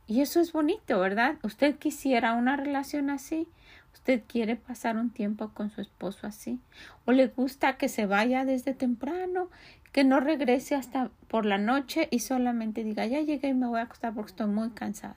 Y 0.06 0.20
eso 0.20 0.40
es 0.40 0.52
bonito, 0.52 0.98
¿verdad? 0.98 1.36
¿Usted 1.42 1.76
quisiera 1.76 2.34
una 2.34 2.56
relación 2.56 3.08
así? 3.08 3.48
¿Usted 3.94 4.22
quiere 4.26 4.56
pasar 4.56 4.96
un 4.96 5.10
tiempo 5.10 5.50
con 5.50 5.70
su 5.70 5.80
esposo 5.80 6.26
así? 6.26 6.60
¿O 7.04 7.12
le 7.12 7.28
gusta 7.28 7.76
que 7.76 7.88
se 7.88 8.06
vaya 8.06 8.44
desde 8.44 8.74
temprano, 8.74 9.48
que 9.92 10.02
no 10.02 10.18
regrese 10.18 10.74
hasta 10.74 11.10
por 11.28 11.46
la 11.46 11.58
noche 11.58 12.08
y 12.10 12.18
solamente 12.18 12.82
diga, 12.82 13.06
ya 13.06 13.20
llegué 13.20 13.48
y 13.48 13.54
me 13.54 13.68
voy 13.68 13.80
a 13.80 13.84
acostar 13.84 14.12
porque 14.14 14.32
estoy 14.32 14.48
muy 14.48 14.70
cansado? 14.70 15.14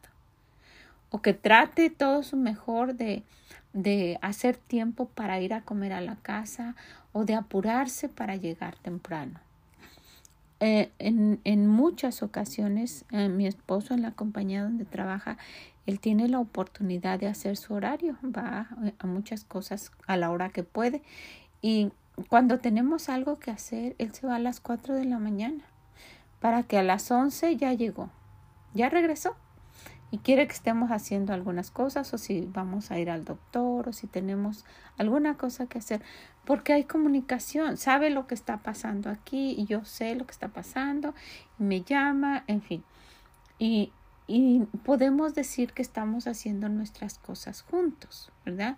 ¿O 1.09 1.21
que 1.21 1.33
trate 1.33 1.89
todo 1.89 2.21
su 2.23 2.37
mejor 2.37 2.95
de, 2.95 3.23
de 3.73 4.19
hacer 4.21 4.57
tiempo 4.57 5.07
para 5.07 5.39
ir 5.39 5.53
a 5.53 5.61
comer 5.61 5.93
a 5.93 6.01
la 6.01 6.17
casa 6.17 6.75
o 7.11 7.25
de 7.25 7.35
apurarse 7.35 8.09
para 8.09 8.35
llegar 8.35 8.75
temprano? 8.75 9.39
Eh, 10.61 10.91
en, 10.99 11.41
en, 11.43 11.67
muchas 11.67 12.23
ocasiones 12.23 13.03
eh, 13.11 13.27
mi 13.27 13.45
esposo 13.45 13.93
en 13.93 14.01
la 14.01 14.11
compañía 14.11 14.63
donde 14.63 14.85
trabaja, 14.85 15.37
él 15.85 15.99
tiene 15.99 16.29
la 16.29 16.39
oportunidad 16.39 17.19
de 17.19 17.27
hacer 17.27 17.57
su 17.57 17.73
horario, 17.73 18.17
va 18.23 18.69
a 18.97 19.05
muchas 19.05 19.43
cosas 19.43 19.91
a 20.07 20.15
la 20.15 20.31
hora 20.31 20.49
que 20.49 20.63
puede. 20.63 21.03
Y 21.61 21.91
cuando 22.29 22.59
tenemos 22.59 23.09
algo 23.09 23.37
que 23.37 23.51
hacer, 23.51 23.95
él 23.97 24.13
se 24.13 24.27
va 24.27 24.35
a 24.35 24.39
las 24.39 24.61
4 24.61 24.95
de 24.95 25.05
la 25.05 25.19
mañana 25.19 25.63
para 26.39 26.63
que 26.63 26.77
a 26.77 26.83
las 26.83 27.11
11 27.11 27.57
ya 27.57 27.73
llegó, 27.73 28.09
ya 28.73 28.89
regresó 28.89 29.35
y 30.15 30.17
quiere 30.19 30.47
que 30.47 30.53
estemos 30.53 30.91
haciendo 30.91 31.33
algunas 31.33 31.71
cosas 31.71 32.13
o 32.13 32.17
si 32.17 32.47
vamos 32.49 32.89
a 32.89 32.97
ir 32.97 33.09
al 33.09 33.25
doctor 33.25 33.89
o 33.89 33.91
si 33.91 34.07
tenemos 34.07 34.63
alguna 34.97 35.35
cosa 35.35 35.67
que 35.67 35.77
hacer 35.77 36.01
porque 36.45 36.71
hay 36.71 36.85
comunicación, 36.85 37.75
sabe 37.75 38.09
lo 38.09 38.25
que 38.25 38.33
está 38.33 38.59
pasando 38.59 39.09
aquí 39.09 39.55
y 39.57 39.65
yo 39.65 39.83
sé 39.83 40.15
lo 40.15 40.25
que 40.25 40.31
está 40.31 40.47
pasando, 40.47 41.13
y 41.59 41.63
me 41.63 41.81
llama, 41.81 42.45
en 42.47 42.61
fin. 42.61 42.85
Y, 43.59 43.91
y 44.25 44.61
podemos 44.85 45.35
decir 45.35 45.73
que 45.73 45.81
estamos 45.81 46.27
haciendo 46.27 46.69
nuestras 46.69 47.17
cosas 47.17 47.63
juntos, 47.63 48.31
¿verdad? 48.45 48.77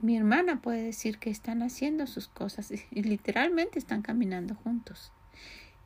Mi 0.00 0.18
hermana 0.18 0.60
puede 0.60 0.82
decir 0.82 1.18
que 1.18 1.30
están 1.30 1.62
haciendo 1.62 2.06
sus 2.06 2.28
cosas 2.28 2.70
y 2.90 3.02
literalmente 3.04 3.78
están 3.78 4.02
caminando 4.02 4.54
juntos. 4.54 5.12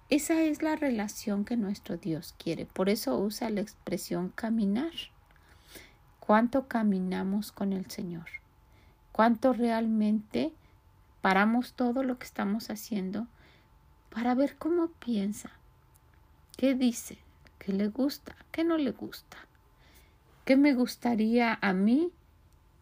Esa 0.09 0.43
es 0.43 0.63
la 0.63 0.77
relación 0.77 1.45
que 1.45 1.57
nuestro 1.57 1.97
Dios 1.97 2.35
quiere. 2.39 2.67
Por 2.67 2.89
eso 2.89 3.19
usa 3.19 3.51
la 3.51 3.61
expresión 3.61 4.29
caminar. 4.29 4.93
¿Cuánto 6.21 6.69
caminamos 6.69 7.51
con 7.51 7.73
el 7.73 7.91
Señor? 7.91 8.27
¿Cuánto 9.11 9.53
realmente 9.53 10.53
paramos 11.23 11.73
todo 11.73 12.05
lo 12.05 12.19
que 12.19 12.27
estamos 12.27 12.71
haciendo 12.71 13.27
para 14.11 14.37
ver 14.37 14.57
cómo 14.57 14.89
piensa, 14.93 15.51
qué 16.57 16.75
dice, 16.75 17.19
qué 17.59 17.73
le 17.73 17.89
gusta, 17.89 18.37
qué 18.53 18.63
no 18.63 18.79
le 18.79 18.93
gusta, 18.93 19.37
qué 20.45 20.57
me 20.57 20.73
gustaría 20.73 21.59
a 21.61 21.73
mí 21.73 22.13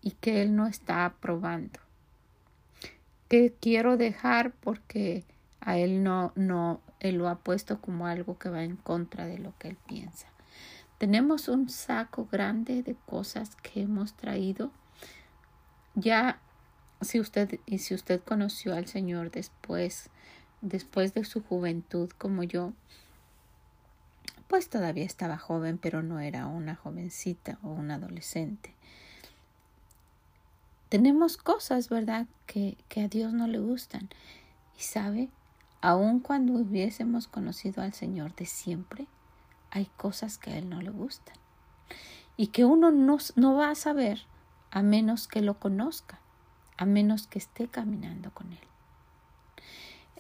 y 0.03 0.11
que 0.13 0.43
él 0.43 0.55
no 0.55 0.67
está 0.67 1.07
aprobando, 1.07 1.81
qué 3.29 3.55
quiero 3.59 3.97
dejar 3.97 4.53
porque 4.53 5.25
a 5.65 5.79
él 5.79 6.03
no, 6.03 6.33
no, 6.37 6.81
él 7.01 7.17
lo 7.17 7.29
ha 7.29 7.37
puesto 7.37 7.81
como 7.81 8.07
algo 8.07 8.39
que 8.39 8.51
va 8.51 8.63
en 8.63 8.77
contra 8.77 9.27
de 9.27 9.39
lo 9.39 9.57
que 9.59 9.69
él 9.69 9.79
piensa. 9.87 10.29
Tenemos 10.99 11.49
un 11.49 11.71
saco 11.71 12.29
grande 12.31 12.83
de 12.83 12.95
cosas 13.07 13.57
que 13.57 13.83
hemos 13.83 14.15
traído. 14.15 14.71
Ya 15.95 16.39
si 17.01 17.19
usted 17.19 17.59
y 17.67 17.79
si 17.79 17.95
usted 17.95 18.23
conoció 18.23 18.75
al 18.75 18.87
Señor 18.87 19.31
después 19.31 20.11
después 20.61 21.13
de 21.13 21.25
su 21.25 21.43
juventud 21.43 22.11
como 22.17 22.43
yo 22.43 22.73
pues 24.49 24.71
todavía 24.71 25.05
estaba 25.05 25.37
joven 25.37 25.79
pero 25.79 26.03
no 26.03 26.21
era 26.21 26.47
una 26.47 26.75
jovencita 26.75 27.59
o 27.63 27.69
un 27.69 27.91
adolescente. 27.91 28.75
Tenemos 30.89 31.37
cosas 31.37 31.89
verdad 31.89 32.27
que, 32.47 32.77
que 32.89 33.03
a 33.03 33.09
Dios 33.09 33.33
no 33.33 33.49
le 33.49 33.59
gustan. 33.59 34.09
Y 34.79 34.83
sabe 34.83 35.29
aun 35.85 36.21
cuando 36.21 36.55
hubiésemos 36.55 37.29
conocido 37.29 37.83
al 37.83 37.93
Señor 37.93 38.35
de 38.35 38.47
siempre 38.47 39.07
hay 39.71 39.85
cosas 39.99 40.39
que 40.39 40.51
a 40.51 40.57
Él 40.57 40.71
no 40.71 40.81
le 40.81 40.89
gustan 40.89 41.37
y 42.39 42.47
que 42.47 42.65
uno 42.65 42.91
no, 42.91 43.19
no 43.37 43.55
va 43.55 43.69
a 43.69 43.75
saber 43.75 44.23
a 44.71 44.81
menos 44.81 45.29
que 45.29 45.43
lo 45.43 45.59
conozca 45.61 46.21
a 46.79 46.87
menos 46.87 47.27
que 47.27 47.39
esté 47.39 47.69
caminando 47.69 48.33
con 48.33 48.51
Él. 48.51 48.67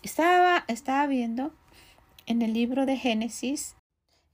Estaba, 0.02 0.64
estaba 0.68 1.06
viendo 1.06 1.52
en 2.26 2.42
el 2.42 2.52
libro 2.52 2.84
de 2.84 2.98
Génesis, 2.98 3.74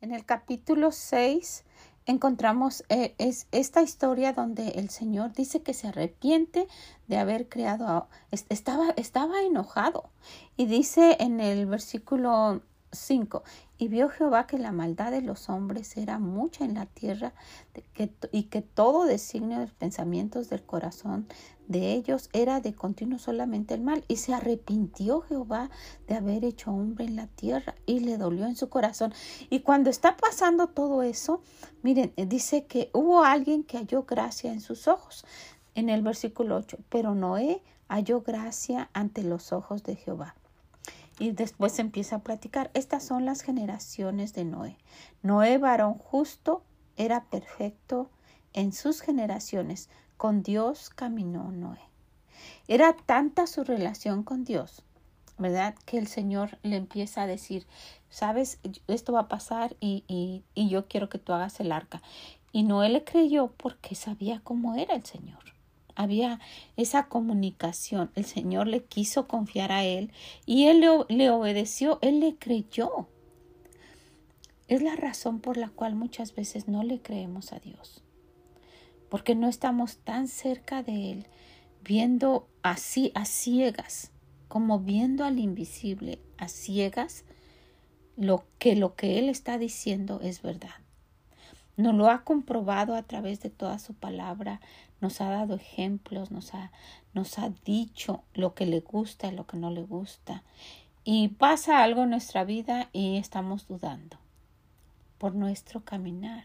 en 0.01 0.13
el 0.13 0.25
capítulo 0.25 0.91
6, 0.91 1.65
encontramos 2.11 2.85
eh, 2.88 3.14
es 3.19 3.47
esta 3.52 3.83
historia 3.83 4.33
donde 4.33 4.71
el 4.71 4.90
Señor 4.90 5.33
dice 5.33 5.62
que 5.62 5.75
se 5.75 5.88
arrepiente 5.88 6.67
de 7.07 7.17
haber 7.17 7.49
creado, 7.49 8.09
estaba, 8.31 8.90
estaba 8.97 9.43
enojado 9.43 10.11
y 10.57 10.67
dice 10.67 11.17
en 11.21 11.40
el 11.40 11.67
versículo 11.67 12.62
5. 12.93 13.45
Y 13.79 13.88
vio 13.88 14.09
Jehová 14.09 14.47
que 14.47 14.59
la 14.59 14.73
maldad 14.73 15.12
de 15.12 15.23
los 15.23 15.49
hombres 15.49 15.97
era 15.97 16.19
mucha 16.19 16.64
en 16.64 16.75
la 16.75 16.87
tierra 16.87 17.33
y 18.33 18.43
que 18.45 18.62
todo 18.62 19.05
designio 19.05 19.59
de 19.59 19.67
los 19.67 19.75
pensamientos 19.75 20.50
del 20.50 20.62
corazón 20.62 21.29
de 21.71 21.93
ellos 21.93 22.29
era 22.33 22.61
de 22.61 22.75
continuo 22.75 23.21
solamente 23.21 23.75
el 23.75 23.81
mal. 23.81 24.05
Y 24.09 24.17
se 24.17 24.35
arrepintió 24.35 25.21
Jehová 25.23 25.71
de 26.09 26.17
haber 26.17 26.45
hecho 26.45 26.73
hombre 26.73 27.05
en 27.05 27.15
la 27.15 27.29
tierra 27.29 27.77
y 27.87 28.00
le 28.00 28.19
dolió 28.19 28.47
en 28.47 28.57
su 28.57 28.69
corazón. 28.69 29.15
Y 29.50 29.61
cuando 29.61 29.89
está 29.89 30.17
pasando 30.17 30.67
todo 30.67 31.03
eso, 31.03 31.43
miren, 31.83 32.12
dice 32.17 32.67
que 32.67 32.91
hubo 32.93 33.23
alguien 33.23 33.62
que 33.62 33.79
halló 33.79 34.03
gracia 34.03 34.53
en 34.53 34.61
sus 34.61 34.89
ojos. 34.89 35.25
En 35.77 35.89
el 35.89 36.03
versículo 36.03 36.57
8, 36.57 36.79
pero 36.89 37.15
Noé 37.15 37.62
halló 37.89 38.23
gracia 38.23 38.91
ante 38.93 39.23
los 39.23 39.53
ojos 39.53 39.85
de 39.85 39.95
Jehová. 39.95 40.35
Y 41.21 41.31
después 41.31 41.79
empieza 41.79 42.17
a 42.17 42.23
platicar. 42.25 42.73
Estas 42.75 43.05
son 43.05 43.25
las 43.25 43.43
generaciones 43.43 44.33
de 44.33 44.45
Noé. 44.45 44.77
Noé, 45.23 45.59
varón 45.59 45.95
justo, 45.95 46.65
era 46.97 47.27
perfecto 47.27 48.11
en 48.53 48.73
sus 48.73 49.00
generaciones. 49.00 49.89
Con 50.21 50.43
Dios 50.43 50.91
caminó 50.91 51.50
Noé. 51.50 51.81
Era 52.69 52.95
tanta 52.95 53.47
su 53.47 53.65
relación 53.65 54.23
con 54.23 54.45
Dios, 54.45 54.83
¿verdad? 55.39 55.75
Que 55.87 55.97
el 55.97 56.09
Señor 56.09 56.59
le 56.62 56.77
empieza 56.77 57.23
a 57.23 57.27
decir, 57.27 57.67
sabes, 58.11 58.59
esto 58.87 59.15
va 59.15 59.21
a 59.21 59.29
pasar 59.29 59.79
y, 59.81 60.05
y, 60.09 60.45
y 60.55 60.69
yo 60.69 60.89
quiero 60.89 61.09
que 61.09 61.17
tú 61.17 61.33
hagas 61.33 61.59
el 61.61 61.73
arca. 61.73 62.03
Y 62.53 62.65
Noé 62.65 62.91
le 62.91 63.03
creyó 63.03 63.55
porque 63.57 63.95
sabía 63.95 64.43
cómo 64.45 64.75
era 64.75 64.95
el 64.95 65.07
Señor 65.07 65.39
había 65.95 66.39
esa 66.77 67.09
comunicación. 67.09 68.11
El 68.15 68.27
Señor 68.27 68.67
le 68.67 68.85
quiso 68.85 69.27
confiar 69.27 69.73
a 69.73 69.85
él 69.85 70.12
y 70.45 70.67
él 70.67 70.81
le, 71.09 71.31
obedeció, 71.31 71.99
él 72.03 72.21
le 72.21 72.37
creyó. 72.37 73.09
Es 74.69 74.83
la 74.83 74.97
razón 74.97 75.41
por 75.41 75.57
la 75.57 75.71
cual 75.71 75.95
muchas 75.95 76.35
veces 76.35 76.69
no 76.69 76.83
le 76.83 77.00
creemos 77.00 77.55
a 77.55 77.59
Dios. 77.59 78.03
Porque 79.11 79.35
no 79.35 79.49
estamos 79.49 79.99
tan 79.99 80.29
cerca 80.29 80.83
de 80.83 81.12
Él, 81.12 81.26
viendo 81.83 82.49
así 82.62 83.12
a 83.14 83.26
ciegas, 83.26 84.12
como 84.49 84.79
viendo 84.81 85.25
al 85.25 85.38
invisible 85.38 86.19
a 86.38 86.49
ciegas, 86.49 87.25
lo 88.17 88.45
que 88.59 88.76
lo 88.76 88.95
que 88.95 89.19
Él 89.19 89.29
está 89.29 89.59
diciendo 89.59 90.21
es 90.23 90.43
verdad. 90.43 90.71
Nos 91.76 91.95
lo 91.95 92.11
ha 92.11 92.25
comprobado 92.25 92.95
a 92.95 93.02
través 93.02 93.40
de 93.40 93.49
toda 93.49 93.79
su 93.79 93.95
palabra, 93.95 94.61
nos 95.00 95.21
ha 95.21 95.31
dado 95.31 95.55
ejemplos, 95.55 96.31
nos 96.31 96.52
ha, 96.55 96.73
nos 97.14 97.38
ha 97.38 97.50
dicho 97.64 98.23
lo 98.35 98.55
que 98.55 98.67
le 98.67 98.81
gusta 98.81 99.29
y 99.29 99.35
lo 99.35 99.47
que 99.47 99.57
no 99.57 99.71
le 99.71 99.83
gusta. 99.83 100.43
Y 101.05 101.29
pasa 101.29 101.83
algo 101.83 102.02
en 102.02 102.11
nuestra 102.11 102.45
vida 102.45 102.90
y 102.93 103.17
estamos 103.17 103.67
dudando 103.67 104.19
por 105.17 105.35
nuestro 105.35 105.83
caminar. 105.85 106.45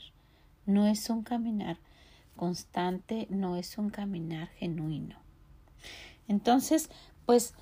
No 0.65 0.87
es 0.87 1.09
un 1.09 1.23
caminar 1.23 1.77
constante, 2.35 3.27
no 3.29 3.57
es 3.57 3.77
un 3.77 3.89
caminar 3.89 4.49
genuino. 4.49 5.17
Entonces, 6.27 6.89
pues 7.25 7.53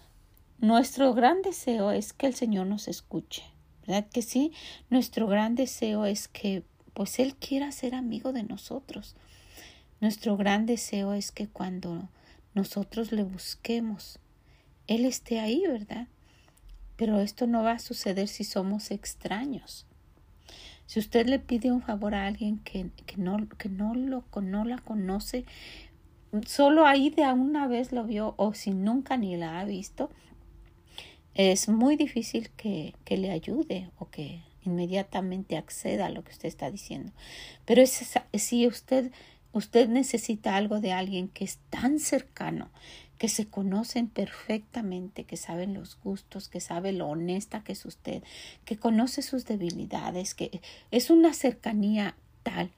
nuestro 0.60 1.14
gran 1.14 1.42
deseo 1.42 1.92
es 1.92 2.14
que 2.14 2.28
el 2.28 2.36
Señor 2.36 2.68
nos 2.68 2.88
escuche, 2.88 3.44
¿verdad 3.86 4.08
que 4.08 4.22
sí? 4.22 4.52
Nuestro 4.90 5.28
gran 5.28 5.56
deseo 5.56 6.06
es 6.06 6.28
que 6.28 6.64
pues 6.94 7.20
Él 7.20 7.36
quiera 7.36 7.72
ser 7.72 7.96
amigo 7.96 8.34
de 8.34 8.44
nosotros. 8.44 9.16
Nuestro 10.00 10.38
gran 10.38 10.66
deseo 10.66 11.14
es 11.14 11.32
que 11.32 11.48
cuando 11.48 12.10
nosotros 12.54 13.12
le 13.12 13.24
busquemos, 13.24 14.20
Él 14.88 15.06
esté 15.06 15.40
ahí, 15.40 15.64
¿verdad? 15.68 16.08
Pero 16.96 17.20
esto 17.20 17.48
no 17.48 17.64
va 17.64 17.74
a 17.74 17.80
suceder 17.80 18.28
si 18.28 18.44
somos 18.44 18.92
extraños. 18.92 19.88
Si 20.94 21.00
usted 21.00 21.26
le 21.26 21.40
pide 21.40 21.72
un 21.72 21.82
favor 21.82 22.14
a 22.14 22.28
alguien 22.28 22.60
que, 22.60 22.86
no, 23.18 23.48
que 23.58 23.68
no, 23.68 23.96
lo, 23.96 24.24
no 24.44 24.64
la 24.64 24.78
conoce, 24.78 25.44
solo 26.46 26.86
ahí 26.86 27.10
de 27.10 27.24
una 27.34 27.68
vez 27.68 27.92
lo 27.92 28.04
vio 28.04 28.36
o 28.38 28.54
si 28.54 28.76
nunca 28.76 29.18
ni 29.18 29.36
la 29.36 29.60
ha 29.60 29.66
visto, 29.66 30.12
es 31.34 31.68
muy 31.68 31.96
difícil 31.96 32.52
que, 32.52 32.94
que 33.06 33.18
le 33.18 33.32
ayude 33.32 33.90
o 33.98 34.12
que 34.12 34.44
inmediatamente 34.66 35.58
acceda 35.58 36.06
a 36.06 36.10
lo 36.10 36.24
que 36.24 36.32
usted 36.32 36.48
está 36.48 36.70
diciendo. 36.70 37.12
Pero 37.66 37.82
es, 37.82 38.04
si 38.36 38.68
usted, 38.68 39.12
usted 39.52 39.90
necesita 39.90 40.56
algo 40.56 40.80
de 40.80 40.94
alguien 40.94 41.28
que 41.28 41.44
es 41.44 41.58
tan 41.72 41.98
cercano, 41.98 42.70
que 43.24 43.30
se 43.30 43.48
conocen 43.48 44.10
perfectamente, 44.10 45.24
que 45.24 45.38
saben 45.38 45.74
los 45.74 45.98
gustos, 46.04 46.50
que 46.50 46.60
sabe 46.60 46.92
lo 46.92 47.08
honesta 47.08 47.64
que 47.64 47.72
es 47.72 47.86
usted, 47.86 48.22
que 48.66 48.76
conoce 48.76 49.22
sus 49.22 49.46
debilidades, 49.46 50.36
que 50.36 50.60
es 50.92 51.10
una 51.10 51.34
cercanía 51.34 52.18
tal 52.44 52.70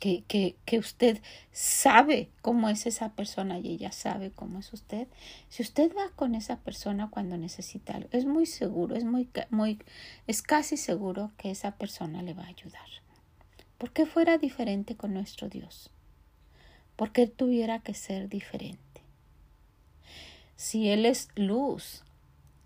que, 0.00 0.24
que, 0.26 0.56
que, 0.64 0.78
usted 0.78 1.20
sabe 1.52 2.30
cómo 2.40 2.70
es 2.70 2.86
esa 2.86 3.10
persona 3.10 3.58
y 3.58 3.72
ella 3.72 3.92
sabe 3.92 4.30
cómo 4.30 4.60
es 4.60 4.72
usted. 4.72 5.06
Si 5.50 5.62
usted 5.62 5.94
va 5.94 6.08
con 6.16 6.34
esa 6.34 6.60
persona 6.60 7.10
cuando 7.10 7.36
necesita 7.36 7.94
algo, 7.94 8.08
es 8.12 8.24
muy 8.24 8.46
seguro, 8.46 8.96
es 8.96 9.04
muy, 9.04 9.28
muy, 9.50 9.78
es 10.26 10.40
casi 10.40 10.78
seguro 10.78 11.30
que 11.36 11.50
esa 11.50 11.72
persona 11.72 12.22
le 12.22 12.32
va 12.32 12.44
a 12.44 12.48
ayudar. 12.48 12.88
¿Por 13.76 13.92
qué 13.92 14.06
fuera 14.06 14.38
diferente 14.38 14.96
con 14.96 15.12
nuestro 15.12 15.50
Dios? 15.50 15.90
¿Por 16.96 17.12
qué 17.12 17.26
tuviera 17.26 17.80
que 17.80 17.92
ser 17.92 18.30
diferente? 18.30 18.85
Si 20.76 20.90
Él 20.90 21.06
es 21.06 21.28
luz 21.36 22.02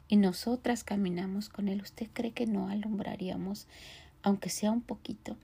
y 0.09 0.17
nosotras 0.17 0.83
caminamos 0.83 1.49
con 1.49 1.69
Él, 1.69 1.81
¿usted 1.81 2.09
cree 2.12 2.33
que 2.33 2.45
no 2.45 2.69
alumbraríamos, 2.69 3.69
aunque 4.25 4.50
sea 4.50 4.73
un 4.73 4.81
poquito? 4.81 5.37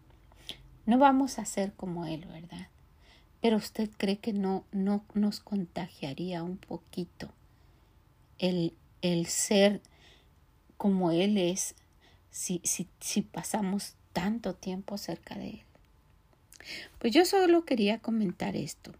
No 0.84 0.98
vamos 0.98 1.38
a 1.38 1.44
ser 1.44 1.74
como 1.74 2.06
Él, 2.06 2.26
¿verdad? 2.26 2.66
Pero 3.40 3.56
usted 3.56 3.88
cree 3.96 4.18
que 4.18 4.32
no, 4.32 4.64
no 4.72 5.04
nos 5.14 5.38
contagiaría 5.38 6.42
un 6.42 6.56
poquito 6.56 7.30
el, 8.40 8.74
el 9.00 9.26
ser 9.26 9.80
como 10.76 11.12
Él 11.12 11.38
es 11.38 11.76
si, 12.30 12.60
si, 12.64 12.88
si 12.98 13.22
pasamos 13.22 13.94
tanto 14.12 14.54
tiempo 14.54 14.98
cerca 14.98 15.36
de 15.36 15.50
Él. 15.50 15.62
Pues 16.98 17.14
yo 17.14 17.24
solo 17.26 17.64
quería 17.64 18.00
comentar 18.00 18.56
esto. 18.56 18.90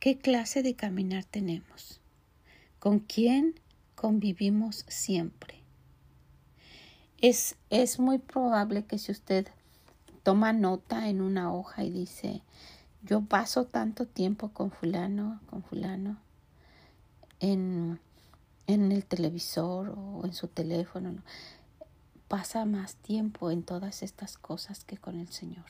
¿Qué 0.00 0.16
clase 0.16 0.62
de 0.62 0.76
caminar 0.76 1.24
tenemos? 1.24 2.00
¿Con 2.78 3.00
quién 3.00 3.58
convivimos 3.96 4.84
siempre? 4.86 5.56
Es, 7.20 7.56
es 7.68 7.98
muy 7.98 8.18
probable 8.18 8.84
que 8.84 8.98
si 8.98 9.10
usted 9.10 9.48
toma 10.22 10.52
nota 10.52 11.08
en 11.08 11.20
una 11.20 11.52
hoja 11.52 11.82
y 11.82 11.90
dice, 11.90 12.42
yo 13.02 13.22
paso 13.22 13.64
tanto 13.64 14.06
tiempo 14.06 14.50
con 14.50 14.70
fulano, 14.70 15.40
con 15.50 15.64
fulano, 15.64 16.20
en, 17.40 17.98
en 18.68 18.92
el 18.92 19.04
televisor 19.04 19.98
o 19.98 20.24
en 20.24 20.32
su 20.32 20.46
teléfono, 20.46 21.24
pasa 22.28 22.64
más 22.66 22.94
tiempo 22.94 23.50
en 23.50 23.64
todas 23.64 24.04
estas 24.04 24.38
cosas 24.38 24.84
que 24.84 24.96
con 24.96 25.18
el 25.18 25.28
Señor. 25.28 25.66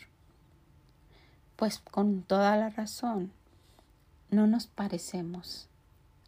Pues 1.57 1.79
con 1.79 2.21
toda 2.25 2.59
la 2.59 2.69
razón, 2.69 3.33
no 4.31 4.47
nos 4.47 4.67
parecemos, 4.67 5.69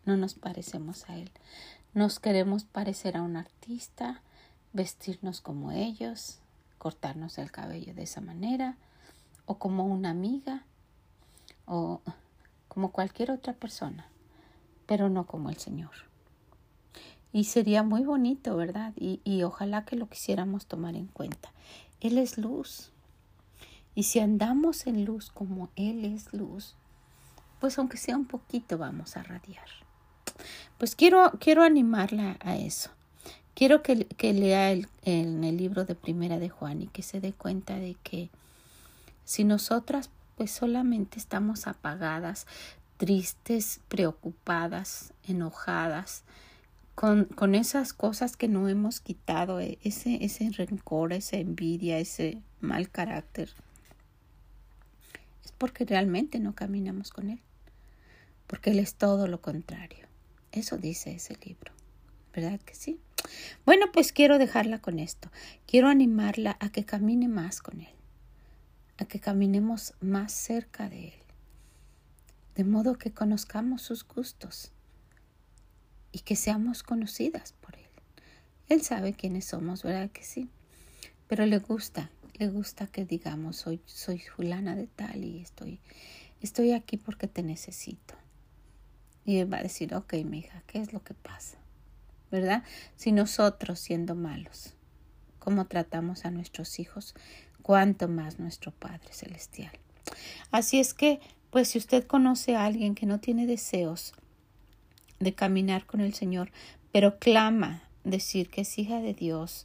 no 0.04 0.16
nos 0.16 0.34
parecemos 0.34 1.08
a 1.08 1.16
Él. 1.16 1.30
Nos 1.92 2.20
queremos 2.20 2.64
parecer 2.64 3.16
a 3.16 3.22
un 3.22 3.36
artista, 3.36 4.22
vestirnos 4.72 5.40
como 5.40 5.72
ellos, 5.72 6.38
cortarnos 6.78 7.38
el 7.38 7.50
cabello 7.50 7.94
de 7.94 8.04
esa 8.04 8.20
manera, 8.20 8.76
o 9.44 9.58
como 9.58 9.84
una 9.84 10.10
amiga, 10.10 10.64
o 11.66 12.00
como 12.68 12.92
cualquier 12.92 13.30
otra 13.32 13.52
persona, 13.52 14.06
pero 14.86 15.08
no 15.08 15.26
como 15.26 15.50
el 15.50 15.56
Señor. 15.56 15.90
Y 17.32 17.44
sería 17.44 17.82
muy 17.82 18.04
bonito, 18.04 18.56
¿verdad? 18.56 18.92
Y, 18.96 19.20
y 19.24 19.42
ojalá 19.42 19.84
que 19.84 19.96
lo 19.96 20.08
quisiéramos 20.08 20.66
tomar 20.66 20.96
en 20.96 21.06
cuenta. 21.06 21.52
Él 22.00 22.18
es 22.18 22.38
luz. 22.38 22.90
Y 23.94 24.04
si 24.04 24.20
andamos 24.20 24.86
en 24.86 25.04
luz 25.04 25.30
como 25.30 25.68
Él 25.76 26.04
es 26.04 26.32
luz, 26.32 26.76
pues 27.60 27.78
aunque 27.78 27.98
sea 27.98 28.16
un 28.16 28.24
poquito 28.24 28.78
vamos 28.78 29.16
a 29.16 29.22
radiar. 29.22 29.68
Pues 30.78 30.96
quiero, 30.96 31.32
quiero 31.38 31.62
animarla 31.62 32.38
a 32.40 32.56
eso. 32.56 32.90
Quiero 33.54 33.82
que, 33.82 34.06
que 34.06 34.32
lea 34.32 34.72
el, 34.72 34.88
en 35.02 35.44
el 35.44 35.58
libro 35.58 35.84
de 35.84 35.94
Primera 35.94 36.38
de 36.38 36.48
Juan 36.48 36.82
y 36.82 36.86
que 36.86 37.02
se 37.02 37.20
dé 37.20 37.32
cuenta 37.32 37.76
de 37.76 37.96
que 38.02 38.30
si 39.24 39.44
nosotras 39.44 40.10
pues 40.36 40.50
solamente 40.50 41.18
estamos 41.18 41.66
apagadas, 41.66 42.46
tristes, 42.96 43.80
preocupadas, 43.88 45.12
enojadas, 45.28 46.24
con, 46.94 47.26
con, 47.26 47.54
esas 47.54 47.92
cosas 47.92 48.36
que 48.36 48.48
no 48.48 48.66
hemos 48.68 49.00
quitado, 49.00 49.60
e, 49.60 49.78
ese, 49.82 50.24
ese 50.24 50.50
rencor, 50.50 51.12
esa 51.12 51.36
envidia, 51.36 51.98
ese 51.98 52.40
mal 52.60 52.88
carácter, 52.88 53.50
es 55.44 55.52
porque 55.52 55.84
realmente 55.84 56.38
no 56.38 56.54
caminamos 56.54 57.10
con 57.10 57.30
Él 57.30 57.40
porque 58.50 58.70
Él 58.70 58.80
es 58.80 58.96
todo 58.96 59.28
lo 59.28 59.40
contrario. 59.40 60.08
Eso 60.50 60.76
dice 60.76 61.12
ese 61.12 61.36
libro, 61.46 61.72
¿verdad 62.34 62.58
que 62.58 62.74
sí? 62.74 62.98
Bueno, 63.64 63.92
pues 63.92 64.10
quiero 64.10 64.38
dejarla 64.38 64.80
con 64.80 64.98
esto. 64.98 65.30
Quiero 65.68 65.86
animarla 65.86 66.56
a 66.58 66.72
que 66.72 66.84
camine 66.84 67.28
más 67.28 67.62
con 67.62 67.80
Él, 67.80 67.94
a 68.98 69.04
que 69.04 69.20
caminemos 69.20 69.94
más 70.00 70.32
cerca 70.32 70.88
de 70.88 71.10
Él, 71.10 71.20
de 72.56 72.64
modo 72.64 72.98
que 72.98 73.12
conozcamos 73.12 73.82
sus 73.82 74.04
gustos 74.04 74.72
y 76.10 76.18
que 76.18 76.34
seamos 76.34 76.82
conocidas 76.82 77.52
por 77.52 77.76
Él. 77.76 77.86
Él 78.68 78.82
sabe 78.82 79.12
quiénes 79.12 79.44
somos, 79.44 79.84
¿verdad 79.84 80.10
que 80.10 80.24
sí? 80.24 80.50
Pero 81.28 81.46
le 81.46 81.58
gusta, 81.58 82.10
le 82.34 82.48
gusta 82.48 82.88
que 82.88 83.04
digamos, 83.04 83.58
soy, 83.58 83.80
soy 83.86 84.20
de 84.38 84.88
tal 84.88 85.24
y 85.24 85.38
estoy, 85.38 85.78
estoy 86.40 86.72
aquí 86.72 86.96
porque 86.96 87.28
te 87.28 87.44
necesito. 87.44 88.19
Y 89.30 89.38
él 89.38 89.52
va 89.52 89.58
a 89.58 89.62
decir, 89.62 89.94
ok, 89.94 90.14
mi 90.24 90.40
hija, 90.40 90.64
¿qué 90.66 90.80
es 90.80 90.92
lo 90.92 91.04
que 91.04 91.14
pasa? 91.14 91.56
¿Verdad? 92.32 92.64
Si 92.96 93.12
nosotros 93.12 93.78
siendo 93.78 94.16
malos, 94.16 94.74
¿cómo 95.38 95.66
tratamos 95.66 96.24
a 96.24 96.32
nuestros 96.32 96.80
hijos? 96.80 97.14
Cuánto 97.62 98.08
más 98.08 98.40
nuestro 98.40 98.72
Padre 98.72 99.12
Celestial. 99.12 99.70
Así 100.50 100.80
es 100.80 100.94
que, 100.94 101.20
pues 101.50 101.68
si 101.68 101.78
usted 101.78 102.08
conoce 102.08 102.56
a 102.56 102.64
alguien 102.64 102.96
que 102.96 103.06
no 103.06 103.20
tiene 103.20 103.46
deseos 103.46 104.14
de 105.20 105.32
caminar 105.32 105.86
con 105.86 106.00
el 106.00 106.12
Señor, 106.12 106.50
pero 106.90 107.20
clama 107.20 107.84
decir 108.02 108.50
que 108.50 108.62
es 108.62 108.78
hija 108.80 109.00
de 109.00 109.14
Dios 109.14 109.64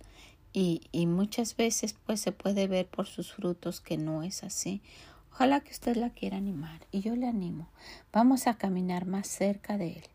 y, 0.54 0.82
y 0.91 1.08
muchas 1.08 1.56
veces 1.56 1.95
pues 2.06 2.21
se 2.21 2.32
puede 2.32 2.67
ver 2.67 2.86
por 2.86 3.08
sus 3.08 3.34
frutos 3.34 3.82
que 3.82 3.97
no 3.97 4.21
es 4.21 4.43
así 4.43 4.84
Ojalá 5.35 5.59
que 5.59 5.71
usted 5.71 5.97
la 5.97 6.11
quiera 6.11 6.37
animar 6.37 6.87
y 6.91 7.01
yo 7.01 7.13
le 7.17 7.27
animo. 7.27 7.67
Vamos 8.13 8.47
a 8.47 8.57
caminar 8.57 9.05
más 9.05 9.27
cerca 9.27 9.77
de 9.77 9.87
Él 9.87 10.05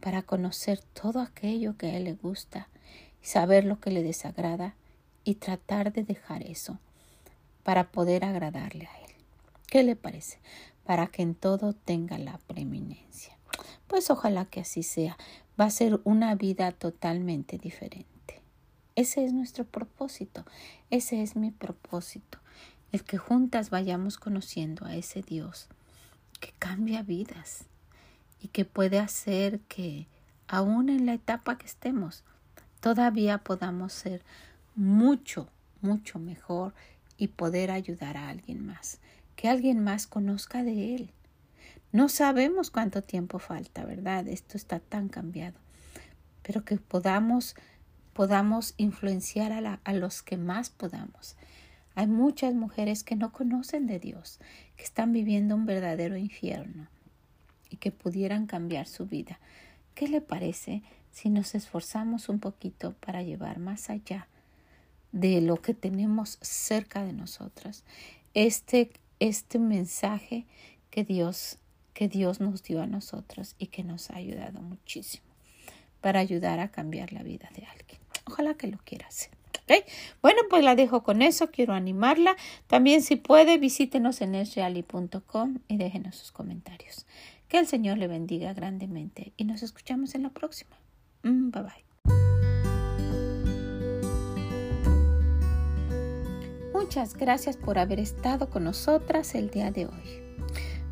para 0.00 0.22
conocer 0.22 0.80
todo 0.94 1.20
aquello 1.20 1.76
que 1.76 1.88
a 1.88 1.96
Él 1.98 2.04
le 2.04 2.14
gusta 2.14 2.70
saber 3.20 3.66
lo 3.66 3.78
que 3.78 3.90
le 3.90 4.02
desagrada 4.02 4.74
y 5.22 5.34
tratar 5.34 5.92
de 5.92 6.02
dejar 6.02 6.44
eso 6.44 6.78
para 7.62 7.90
poder 7.90 8.24
agradarle 8.24 8.86
a 8.86 9.00
Él. 9.02 9.10
¿Qué 9.66 9.82
le 9.82 9.96
parece? 9.96 10.38
Para 10.86 11.08
que 11.08 11.20
en 11.20 11.34
todo 11.34 11.74
tenga 11.74 12.16
la 12.16 12.38
preeminencia. 12.38 13.36
Pues 13.86 14.08
ojalá 14.08 14.46
que 14.46 14.60
así 14.60 14.82
sea. 14.82 15.18
Va 15.60 15.66
a 15.66 15.70
ser 15.70 16.00
una 16.04 16.34
vida 16.36 16.72
totalmente 16.72 17.58
diferente. 17.58 18.40
Ese 18.96 19.26
es 19.26 19.34
nuestro 19.34 19.64
propósito. 19.66 20.46
Ese 20.88 21.20
es 21.20 21.36
mi 21.36 21.50
propósito 21.50 22.37
el 22.92 23.04
que 23.04 23.18
juntas 23.18 23.70
vayamos 23.70 24.16
conociendo 24.16 24.86
a 24.86 24.96
ese 24.96 25.22
Dios 25.22 25.68
que 26.40 26.52
cambia 26.58 27.02
vidas 27.02 27.64
y 28.40 28.48
que 28.48 28.64
puede 28.64 28.98
hacer 28.98 29.60
que 29.60 30.06
aún 30.46 30.88
en 30.88 31.06
la 31.06 31.14
etapa 31.14 31.58
que 31.58 31.66
estemos 31.66 32.24
todavía 32.80 33.38
podamos 33.38 33.92
ser 33.92 34.22
mucho, 34.74 35.48
mucho 35.80 36.18
mejor 36.18 36.74
y 37.16 37.28
poder 37.28 37.70
ayudar 37.70 38.16
a 38.16 38.28
alguien 38.28 38.64
más, 38.64 39.00
que 39.36 39.48
alguien 39.48 39.82
más 39.82 40.06
conozca 40.06 40.62
de 40.62 40.94
Él. 40.94 41.10
No 41.90 42.08
sabemos 42.08 42.70
cuánto 42.70 43.02
tiempo 43.02 43.38
falta, 43.38 43.84
¿verdad? 43.84 44.28
Esto 44.28 44.56
está 44.56 44.78
tan 44.78 45.08
cambiado, 45.08 45.58
pero 46.42 46.64
que 46.64 46.76
podamos, 46.76 47.56
podamos 48.12 48.74
influenciar 48.76 49.52
a, 49.52 49.80
a 49.82 49.92
los 49.92 50.22
que 50.22 50.36
más 50.36 50.70
podamos 50.70 51.36
Hay 51.98 52.06
muchas 52.06 52.54
mujeres 52.54 53.02
que 53.02 53.16
no 53.16 53.32
conocen 53.32 53.88
de 53.88 53.98
Dios, 53.98 54.38
que 54.76 54.84
están 54.84 55.12
viviendo 55.12 55.56
un 55.56 55.66
verdadero 55.66 56.16
infierno 56.16 56.86
y 57.70 57.78
que 57.78 57.90
pudieran 57.90 58.46
cambiar 58.46 58.86
su 58.86 59.06
vida. 59.06 59.40
¿Qué 59.96 60.06
le 60.06 60.20
parece 60.20 60.84
si 61.10 61.28
nos 61.28 61.56
esforzamos 61.56 62.28
un 62.28 62.38
poquito 62.38 62.92
para 63.00 63.24
llevar 63.24 63.58
más 63.58 63.90
allá 63.90 64.28
de 65.10 65.40
lo 65.40 65.56
que 65.56 65.74
tenemos 65.74 66.38
cerca 66.40 67.02
de 67.02 67.12
nosotras 67.12 67.82
este, 68.32 68.92
este 69.18 69.58
mensaje 69.58 70.46
que 70.92 71.02
Dios, 71.02 71.58
que 71.94 72.06
Dios 72.06 72.38
nos 72.40 72.62
dio 72.62 72.80
a 72.80 72.86
nosotros 72.86 73.56
y 73.58 73.66
que 73.66 73.82
nos 73.82 74.10
ha 74.10 74.18
ayudado 74.18 74.62
muchísimo 74.62 75.26
para 76.00 76.20
ayudar 76.20 76.60
a 76.60 76.70
cambiar 76.70 77.12
la 77.12 77.24
vida 77.24 77.50
de 77.56 77.66
alguien? 77.66 77.98
Ojalá 78.24 78.54
que 78.54 78.68
lo 78.68 78.78
quiera 78.84 79.08
hacer. 79.08 79.37
Bueno, 80.22 80.40
pues 80.48 80.64
la 80.64 80.74
dejo 80.74 81.02
con 81.02 81.22
eso, 81.22 81.50
quiero 81.50 81.74
animarla. 81.74 82.36
También 82.66 83.02
si 83.02 83.16
puede, 83.16 83.58
visítenos 83.58 84.20
en 84.20 84.34
esreali.com 84.34 85.58
y 85.68 85.76
déjenos 85.76 86.16
sus 86.16 86.32
comentarios. 86.32 87.06
Que 87.48 87.58
el 87.58 87.66
Señor 87.66 87.98
le 87.98 88.08
bendiga 88.08 88.52
grandemente 88.52 89.32
y 89.36 89.44
nos 89.44 89.62
escuchamos 89.62 90.14
en 90.14 90.22
la 90.22 90.30
próxima. 90.30 90.76
Mm, 91.22 91.50
bye 91.50 91.62
bye. 91.62 91.88
Muchas 96.72 97.14
gracias 97.16 97.56
por 97.56 97.78
haber 97.78 98.00
estado 98.00 98.48
con 98.50 98.64
nosotras 98.64 99.34
el 99.34 99.50
día 99.50 99.70
de 99.70 99.86
hoy, 99.86 100.22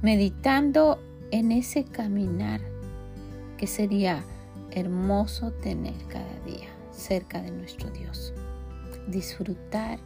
meditando 0.03 1.01
en 1.31 1.53
ese 1.53 1.85
caminar 1.85 2.61
que 3.57 3.67
sería 3.67 4.25
hermoso 4.73 5.53
tener 5.53 5.95
cada 6.09 6.41
día 6.41 6.69
cerca 6.91 7.41
de 7.41 7.51
nuestro 7.51 7.91
Dios 7.91 8.35
disfrutar 9.07 9.99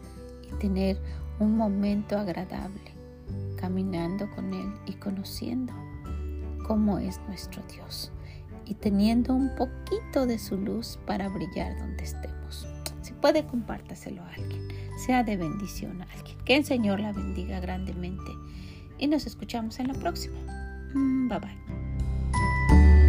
y 0.51 0.55
tener 0.59 0.99
un 1.39 1.57
momento 1.57 2.19
agradable 2.19 3.01
caminando 3.61 4.29
con 4.31 4.53
Él 4.55 4.73
y 4.87 4.95
conociendo 4.95 5.73
cómo 6.67 6.99
es 6.99 7.21
nuestro 7.29 7.63
Dios 7.73 8.11
y 8.65 8.75
teniendo 8.75 9.35
un 9.35 9.55
poquito 9.57 10.27
de 10.27 10.39
su 10.39 10.57
luz 10.57 10.99
para 11.07 11.29
brillar 11.29 11.77
donde 11.79 12.05
estemos. 12.05 12.67
Si 13.03 13.13
puede, 13.13 13.45
compártaselo 13.45 14.23
a 14.23 14.33
alguien. 14.35 14.69
Sea 15.05 15.25
de 15.25 15.37
bendición 15.37 16.03
a 16.03 16.07
alguien. 16.17 16.39
Que 16.45 16.57
el 16.57 16.65
Señor 16.65 17.01
la 17.01 17.13
bendiga 17.13 17.59
grandemente. 17.61 18.31
Y 18.99 19.09
nos 19.09 19.27
escuchamos 19.27 19.81
en 19.81 19.89
la 19.89 19.95
próxima. 19.95 20.39
Mm, 20.95 21.29
bye 21.29 21.39
bye. 21.41 23.00